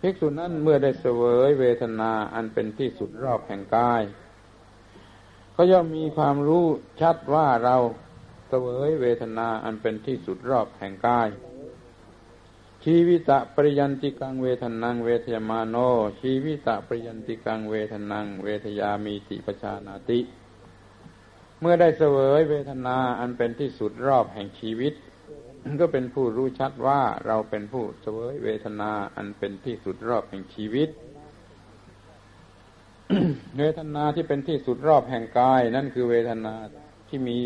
[0.00, 4.02] ภิกษุนั้นเมื่อได้เสวยเวทนาอันเป็นที่สุดรอบแห่งกาย
[5.56, 6.66] ก็ย่อมมีความรู้
[7.00, 7.76] ชัดว่าเรา
[8.48, 11.28] เสวยเวทนาอันเป็นที่สุดรอบแห่งกาย
[12.88, 15.76] ชีวิตะปริยันติกังเวทนังเวทยมาโน
[16.22, 20.20] ชีวิตะปริยันติกังเวทนัง เวทยามีติปชานาติ
[21.60, 24.94] เมื่อได้เสวยเวทนาอันเป็นที่สุดรอบแห่งชีวิต
[25.80, 30.88] ก็เป็นผู้รู้ชัดว่าเราเป็นผู้เสวยเวทนาอันเป็นที่สุดรอบแห่งชีวิต
[33.58, 36.54] เวทนาที่เป็นที่สุดรอบแห่งกาย นั่นคือเวทนา
[37.08, 37.38] ที่มี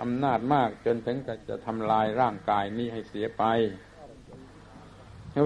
[0.00, 3.44] อำนาจมากจนถึงกับจะทำลายร่างกายนี้ให้เสียไป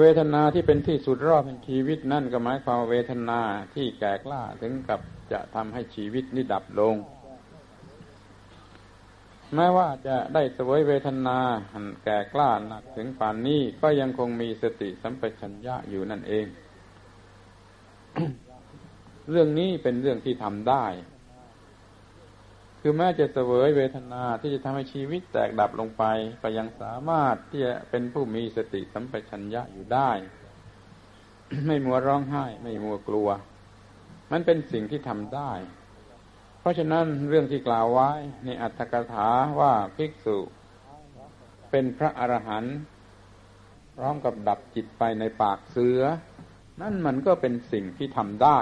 [0.01, 3.41] เวทนาที่เป็นที่สุดรอบแห่งชีวิตนั่นก็หมายความเวทนา
[3.75, 5.01] ที่แก่กล้าถึงกับ
[5.33, 6.97] จะทำให้ชีวิตนี้ดับลง
[9.55, 11.39] แม้ว่าจะได้สวยเวทนา
[12.05, 16.47] แก่กล้าหนักถึงป่านนี้ก็ยังคงมีสติสัมปชัญญะอยู่นั่นเอง
[19.31, 20.85] เรื่องนี้เป็นเรื่องที่ทำได้
[22.87, 26.05] คือแม้จะเสวยเวทนาที่จะทำให้ชีวิตแตกดับลงไป
[26.43, 30.11] ก็ยังสามารถที่จะเป็นผู้มีสติสัมปชัญญะอยู่ได้
[31.67, 33.29] ไม่มัวร้องไห้ ไม่มัวกลัว
[34.33, 35.53] มันเป็นสิ่งที่ทำได้
[36.61, 38.11] เพราะฉะนั้นเรื่องที่กล่าวไว้
[38.45, 39.29] ในอัตถกถา
[39.61, 40.39] ว่าภิกษุ
[41.71, 42.77] เป็นพระอรหันต์
[43.97, 46.01] พร้อมกับดับจิตไปในปากเสือ
[46.81, 48.61] นั่นมันก็เป็นสิ่งที่ทำได้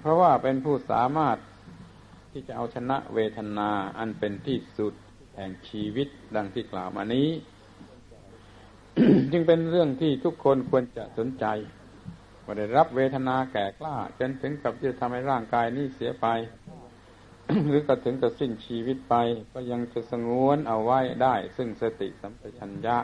[0.00, 1.38] เพราะว่าเป็นผู้สามารถ
[2.32, 4.94] ที่จะเอาชนะเวทนาอันเป็นที่สุด
[5.36, 7.28] แห่งชีวิตดังที่กล่าวมานี้
[9.32, 11.46] จึงเป็นเรื่องที่ทุกคนควรจะสนใจ
[12.44, 16.26] ว่าได้รับเวทนาแก่กล้าจนถึงกับจะทำให้ร่างกายนี้เสียไป
[17.68, 19.14] หรือก็ถึงกับสิ้นชีวิตไป
[19.52, 22.96] ก็ยังจะสงวนเอาไว้ได้ ซึ่งสติสัมปชัญญะ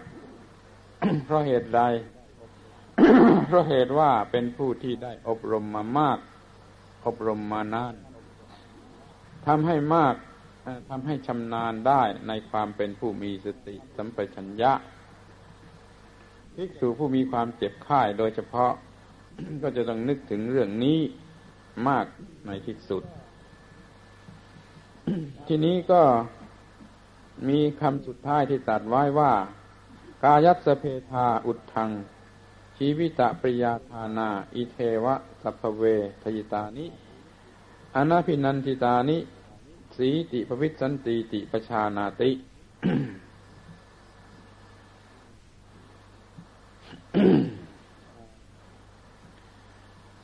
[1.25, 1.83] เพราะเหตุใด
[3.47, 6.19] เพราะเหตุว่าเป็นผู้ที่ได้อบรมมามาก
[7.07, 7.95] อบรมมานาน
[9.47, 10.15] ทำให้มาก
[10.89, 14.73] ทำให้ชำนาญได้ในความเป็นผู้มีสติสัมปชัญญะ
[16.55, 18.73] ภิกษุผู้มีความเจ็บไข้โดยเฉพาะ
[19.63, 21.01] ก็จะต้องนึกถึงเรื่องนี้
[21.89, 22.07] มาก
[22.47, 23.03] ในที่สุด
[25.47, 26.03] ทีนี้ก็
[27.49, 29.33] มีคำสุดท้ายที่ตัดไว้ว่า
[30.25, 31.91] กายัสเพทาอุดทัง
[32.79, 35.83] ชีวิตปริยาธานา อิเทวะสัพเว
[36.23, 36.87] ทยิตานิ
[37.99, 39.19] อนาพินันติตานิ
[39.97, 42.31] สีติภวิสันติติปชานาติ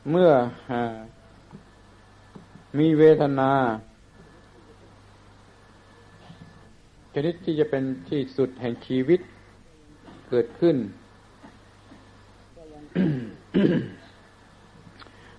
[0.09, 0.31] เมื่อ
[2.77, 3.51] มีเวทนา
[7.13, 9.19] ชนิดที่จะเป็นที่สุดแห่งชีวิต
[10.29, 10.75] เกิดขึ้น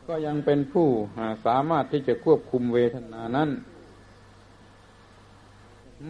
[0.08, 0.88] ก็ยังเป็นผู้
[1.46, 3.50] สามารถที่จะควบคุมเวทนานั้น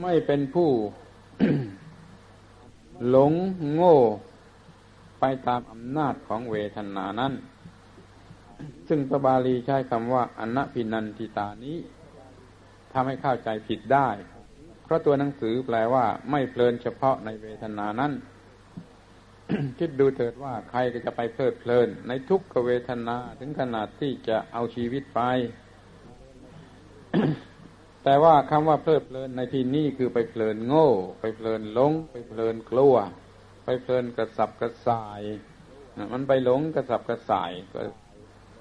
[0.00, 0.70] ไม่เป็นผู้
[3.08, 3.32] หลง
[3.74, 3.96] โง่
[5.20, 7.32] ไปตามอำนาจของเวทนานั้น
[8.88, 11.78] ซึ่งพระบาลีใช้คำว่าอนพินันติตานี้
[12.92, 14.08] ทำให้เข้าใจผิดได้
[14.84, 18.12] เพราะตัวหนังสือแปลว่าไม่เพลินเฉพาะในเวทนานั้น
[19.78, 25.20] คิดดูเถิดว่าใครก็จะไปเพลิดเพลิน ในทุกขเวทนาถึงขนาดที่จะเอาชีวิตไป
[28.04, 30.88] แต่ว่าคำว่าเพลิดเพลินในที่นี้คือไปเพลินโง่
[31.20, 32.96] ไปเพลินหลง ไปเพลินกลัว
[33.64, 35.22] ไปเพลินกระสับกระส่าย
[36.12, 37.80] มันไปหลงกระสับกระส่ายก็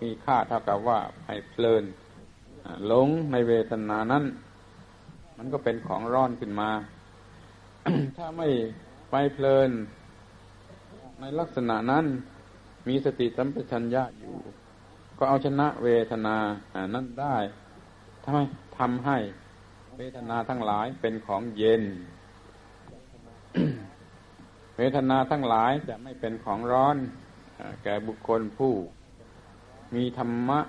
[0.01, 1.83] มีค่าเท่ากับว่าไปเพลิน
[2.87, 4.23] หลงในเวทนานั้น
[5.37, 6.71] มันก็เป็นของร้อนขึ้นมา
[8.17, 8.47] ถ้าไม่
[9.11, 9.69] ไปเพลิน
[11.19, 12.05] ในลักษณะนั้น
[12.87, 14.35] มีสติสัมปชัญญะอยู่
[15.17, 16.37] ก็เอาชนะเวทนา
[16.93, 17.37] นั้นได้
[18.23, 18.39] ทำไม
[18.77, 19.17] ทำให้
[19.97, 21.83] เวทนาทั้งหลายเป็นของเย็น
[24.77, 26.97] เวทนาทั้งหลายจะไม่เป็นของร้อน
[27.83, 28.73] แก่บุคคลผู้
[29.95, 30.59] มีธรรมะ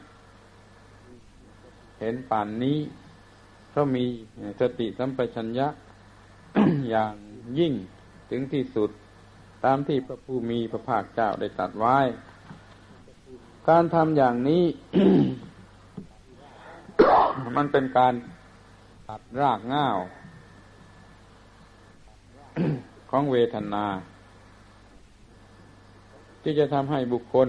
[2.00, 2.78] เห็นป่านนี้
[3.74, 4.04] ก็มี
[4.60, 5.68] สติสัมปชัญญะ
[6.90, 7.14] อย่าง
[7.58, 7.72] ยิ่ง
[8.30, 8.90] ถึงที่สุด
[9.66, 11.98] ตามที่พระผู้มีพระภาคเจ้าได้ตรัสไว้
[13.68, 14.64] การทำอย่างนี้
[17.56, 18.14] มันเป็นการ
[19.08, 19.98] ตัดรากง่าว
[23.10, 23.86] ของเวทนา
[26.42, 27.48] ที่จะทำให้บุคคล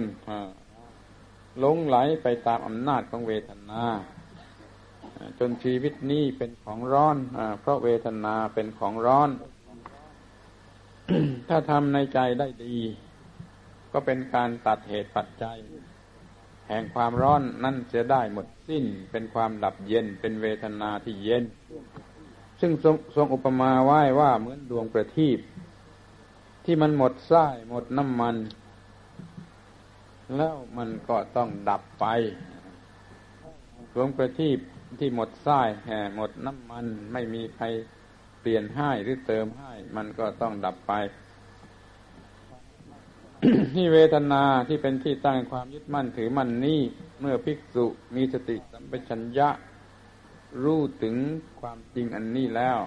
[1.59, 3.83] หลงไหลไปตามอำนาจของเวทนา
[5.39, 9.29] จนชีวิตนี้เป็นของร้อนอเพราะเวทนาเป็นของร้อน
[11.49, 12.77] ถ้าทำในใจได้ดี
[13.91, 15.57] ก็เป็นการตัดเหตุปัจจัย
[16.67, 21.43] แห่งความร้อนนั่นจะได้หมดสิ้นเป็นความดับเย็นเป็นเวทนาที่เย็น
[22.59, 25.39] ซึ่งทรงทรงอุปมาไว้ว่าเหมือนดวงประทีป
[26.65, 28.35] ที่มันหมดไส้หมดน้ำมัน
[30.37, 32.05] แล้วมันก็ต้องดับไป
[33.93, 34.59] ดวงประทีป
[34.99, 37.65] ที่หมดไส้แห่หมดน้ำมันไม่มีใคร
[38.41, 40.93] เปลี่ยนให้หรือเติมให้ มันก็ต้องดับไป
[43.73, 46.79] ที่เวทนาที่เป็นที่ตั้งความยึดมั่นถือมั่นนี้
[47.21, 47.85] เมื่อภิกษุ
[48.15, 49.49] มีสติสัมปชัญญะ
[50.63, 51.15] รู้ถึง
[51.61, 52.79] ความจริงอันนี้แล้ว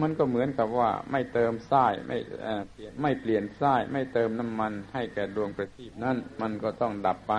[0.00, 2.18] มันก็เหมือนกับว่าไม่เติมไส้ไม่
[2.72, 7.34] เปลี่ยนไม่เปลี่ยนไส้ไม่เติมน้ำมัน ให้แก่ดวงประทีปนั้นมันก็ต้องดับไป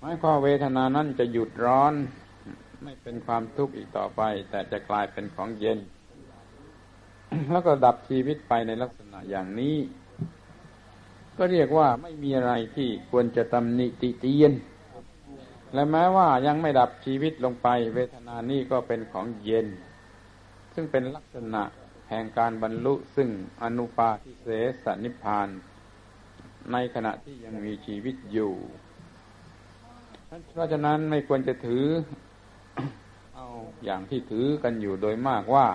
[0.00, 1.94] หมายความเวทนานั้นจะหยุดร้อน
[2.84, 5.78] ไม่เป็นความทุกข์อีกต่อไป แต่จะกลายเป็นของเย็น
[7.50, 9.76] แล้วก็ดับชีวิตไปในลักษณะอย่างนี้
[11.38, 14.52] ก็เรียกว่าไม่มีอะไรที่ควรจะตำหนิติเตียน
[15.74, 19.66] และแม้ว่ายังไม่ดับชีวิตลงไป เวทนานี้ก็เป็นของเย็น
[20.74, 21.62] ซึ่งเป็นลักษณะ
[22.10, 23.28] แห่งการบรรลุซึ่ง
[23.62, 24.48] อนุปาทิเส
[24.84, 25.48] สนิพาน
[26.72, 28.52] ในขณะที่ยังมีชีวิตอยู่
[30.52, 31.84] เพราะฉะนั้นไม่ควรจะถือ
[33.34, 33.46] เอา
[33.84, 35.68] อย่างที่ถือกันอยู่โดยมากว่า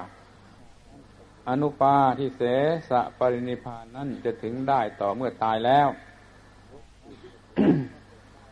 [1.49, 2.41] อนุปาที่เส
[2.89, 5.87] สะปรินิพานนั้นจะถึงได้ต่อเมื่อตายแล้ว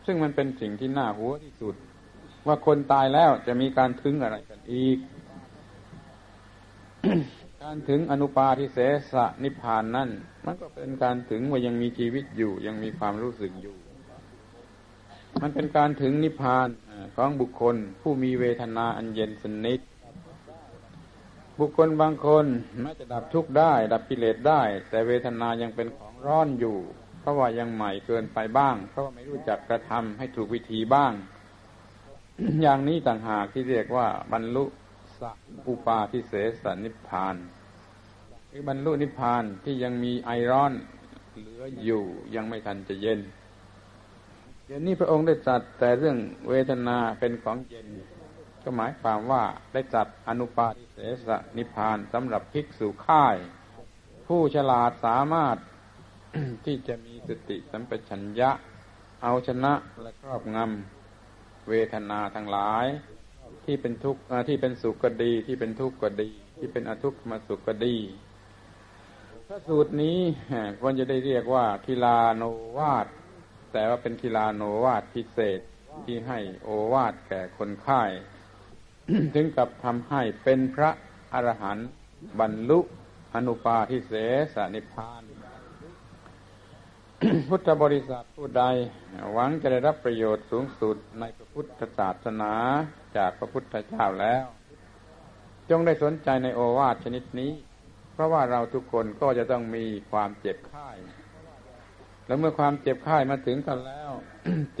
[0.06, 1.74] ซึ่งมันเป็นสิ่งที่น่าหัวที่สุด
[2.46, 4.98] ว่าคนตายแล้วจะมีการถึงอะไรกันอีก
[7.62, 8.78] การถึงอนุปาทิเส
[9.12, 10.08] สะนิพานนั้น
[10.46, 13.76] มันก็เป็นการถึงว่ายังมีชีวิตอยู่ ยังมีความรู้สึกอยู่
[15.42, 16.68] มันเป็นการถึงนิพพาน
[17.16, 19.80] ของบุคคลผู้มีเวทนาอันเย็นสนิท
[21.60, 22.46] บุคคลบางคน
[22.84, 26.76] แม้จะดับทุกข์ได้ ดับกิเลสได้ แต่เวทนายังเป็นของร้อนอยู่
[27.20, 31.12] เพราะว่ายังใหม่เกินไปบ้าง เพราะว่าไม่รู้จักกระทำให้ถูกวิธีบ้าง
[32.62, 34.64] อย่างนี้ต่างหากที่เรียกว่าบรรลุ
[35.20, 35.30] สั
[35.68, 36.32] อุปาทิเส
[36.62, 37.36] สนิพพาน
[38.50, 40.72] คือบรรลุนิพพานที่ยังมีไอร้อน
[41.40, 42.02] เหลืออยู่
[42.34, 43.20] ยังไม่ทันจะเย็น
[44.68, 47.88] เดี๋ยวนี้พระองค์ได้จัดแต่เรื่องเวทนาเป็นของเย็น
[48.62, 53.36] ก็หมายความว่าได้จัดอนุปาทิเสสนิพานสำหรับภิกษุค่าย
[54.26, 55.56] ผู้ฉลาดสามารถ
[56.66, 58.50] ที่จะมีสติสัมปชัญญะ
[59.22, 62.86] เอาชนะและครอบงำเวทนาทั้งหลาย
[63.64, 67.96] ที่เป็นทุกข์ที่เป็นสุขก็ดี ที่เป็นทุกข์ก็ดี ที่เป็นอทุกขมาสุขก็ดี
[69.46, 70.18] พระสูตรนี้
[70.80, 72.42] ควรจะได้เรียกว่ากีฬาโน
[72.78, 73.06] วาท
[73.78, 75.60] แต่ว่าเป็นกีฬาโนวาทพิเศษ
[76.04, 78.02] ที่ให้โอวาทแก่คนไข้
[79.34, 80.90] ถึงกับทำให้เป็นพระ
[81.32, 81.88] อรหันต์
[82.40, 82.80] บรรลุ
[83.34, 84.12] อนุปาทิเส
[84.54, 85.22] สนิพาน
[87.48, 88.64] พุทธบริษัทผู้ใด
[89.32, 92.52] หวังจะได้รับประโยชน์สูงสุดในพระพุทธศาสนา
[93.16, 94.44] จากพระพุทธเจ้าแล้ว
[95.70, 97.52] จงได้สนใจในโอวาทชนิดนี้
[98.12, 100.90] เพราะว่าเราทุกคนก็จะต้องมีความเจ็บไข้
[102.26, 104.10] แล้วเมื่อความเจ็บไข้มาถึงกันแล้ว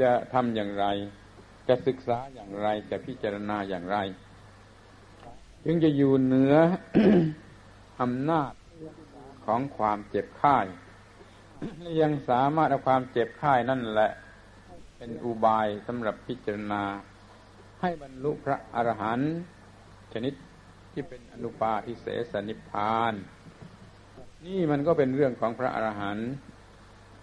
[0.00, 0.86] จะทำอย่างไร
[1.68, 3.98] จะศึกษาอย่างไร จะพิจารณาอย่างไร
[5.64, 6.54] จึงจะอยู่เหนือ
[8.00, 8.52] อำนาจ
[9.46, 10.58] ของความเจ็บไข้
[12.00, 14.10] ยังสามารถเอาความเจ็บไข้นั่นแหละ
[14.96, 16.82] เป็นอุบายสำหรับพิจารณา
[17.80, 19.32] ให้บรรลุพระอรหันต์
[20.12, 20.34] ชนิด
[20.92, 23.14] ที่เป็นอนุปาทิเสสนิพาน
[24.46, 26.28] นี่มันก็เป็นเรื่องของพระอรหันต์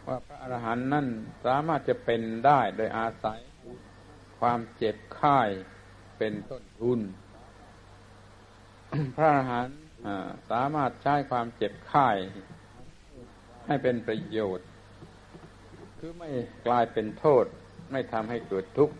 [0.08, 1.08] ว่าพระอรหันต์นั่น
[1.46, 3.40] สามารถจะเป็นได้โดยอาศัย
[4.40, 5.40] ความเจ็บไข้
[6.18, 7.00] เป็นต้นทุน
[9.16, 9.78] พระอรหันต์
[10.52, 12.10] สามารถใช้ความเจ็บไข้
[13.68, 14.68] ให้เป็นประโยชน์
[16.00, 16.30] คือไม่
[16.68, 17.46] กลายเป็นโทษ
[17.92, 18.96] ไม่ทำให้เกิดทุกข์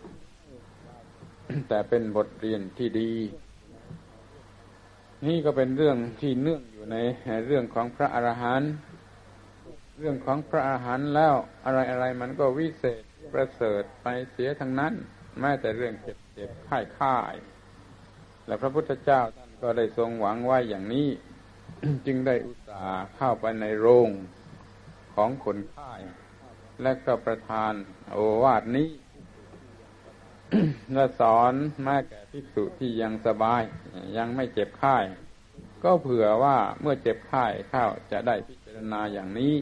[1.68, 3.12] แต่เป็นบทเรียนที่ดี
[5.26, 6.96] นี่ก็เป็นเรื่องที่เนื่องอยู่ใน
[7.46, 8.70] เรื่องของพระอรหันต์
[9.98, 11.34] เรื่องของพระอาหารแล้ว
[11.64, 14.94] อะไรอะไรมันก็วิเศษประเสริฐไปเสียทั้งนั้น
[15.40, 17.34] แม้แต่เรื่องเจ็บเจ็บค่ายค่าย
[18.46, 21.08] และพระพุทธเจ้าท่านก็ได้ทรงหวังไว้อย่างนี้
[22.06, 24.10] จึงได้อุตส่าห์เข้าไปในโรง
[25.14, 26.00] ของคนค่าย
[26.82, 27.72] และก็ประทาน
[28.12, 28.90] โอวาทนี้
[30.94, 33.62] และสอนแม้แก่ภิกษุที่ยังสบาย
[34.16, 34.96] ยังไม่เจ็บไข้
[35.84, 39.54] ก็เผื่อว่าเมื่อเจ็บไข้เข้าจะได้พิจารณาอย่างนี้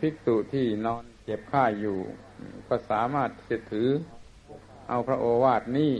[0.00, 1.98] ภิกษุที่นอนเจ็บข้าอยู่
[2.68, 3.88] ก็สามารถจะถือ
[4.88, 5.92] เอาพระโอวาทนี้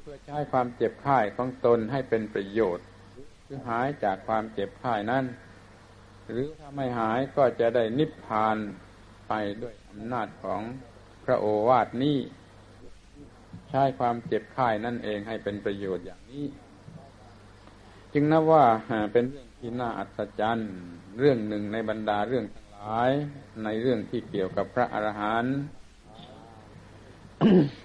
[0.00, 2.86] เพื่อใช้ความเจ็บไข้ของตนให้เป็นประโยชน์
[3.46, 5.24] คือหายจากความเจ็บไข้นั้น
[6.26, 8.56] หรือถ้าไม่หายก็จะได้นิพพาน
[9.28, 9.32] ไป
[9.62, 10.60] ด้วยอำนาจของ
[11.24, 12.18] พระโอวาทนี้
[13.70, 16.46] ใช้ความเจ็บไข้นั่นเองให้เป็นประโยชน์อย่างนี้
[18.12, 18.64] จึงนับว่า
[19.12, 20.70] เป็นเรื่องที่น่าอัศจรรย์
[21.18, 23.10] เรื่องหนึ่งในบรรดาเรื่องทั้งหลาย
[23.64, 25.56] ในเรื่องที่เกี่ยวกับพระอรหันต์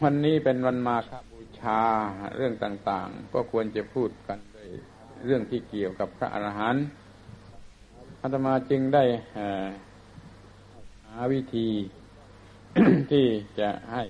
[0.04, 1.82] วันนี้เป็นวันมาคบูชา
[2.36, 4.70] เรื่องต่างๆ ก็ควรจะพูดกันด้วย
[5.26, 6.84] เรื่องที่เกี่ยวกับพระอรหันต์
[8.22, 9.04] อาตมาจึงได้
[11.06, 11.70] หาวิธี
[13.12, 13.26] ที่
[13.60, 14.04] จะให้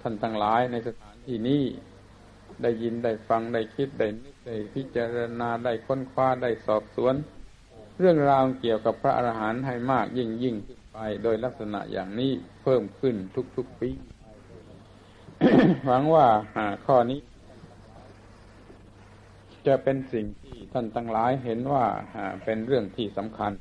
[0.00, 1.62] ท่านทั้งหลายในสถานที่นี้
[2.62, 7.14] ได้ยินได้ฟังได้คิดได้นึก ได้พิจารณาได้ค้นคว้าได้สอบสวน
[7.98, 10.56] เรื่องราวเกี่ยวกับพระอรหันต์ให้มากยิ่งยิ่ง
[10.92, 12.32] ไปโดยลักษณะอย่างนี้
[12.62, 13.16] เพิ่มขึ้น
[13.56, 13.90] ทุกๆปี
[15.86, 16.26] หวังว่า
[16.86, 17.20] ข้อนี้
[19.66, 21.84] จะเป็นสิ่งที่ท่านทั้งหลายเห็นว่า
[22.44, 23.52] เป็นเรื่องที่สำคัญ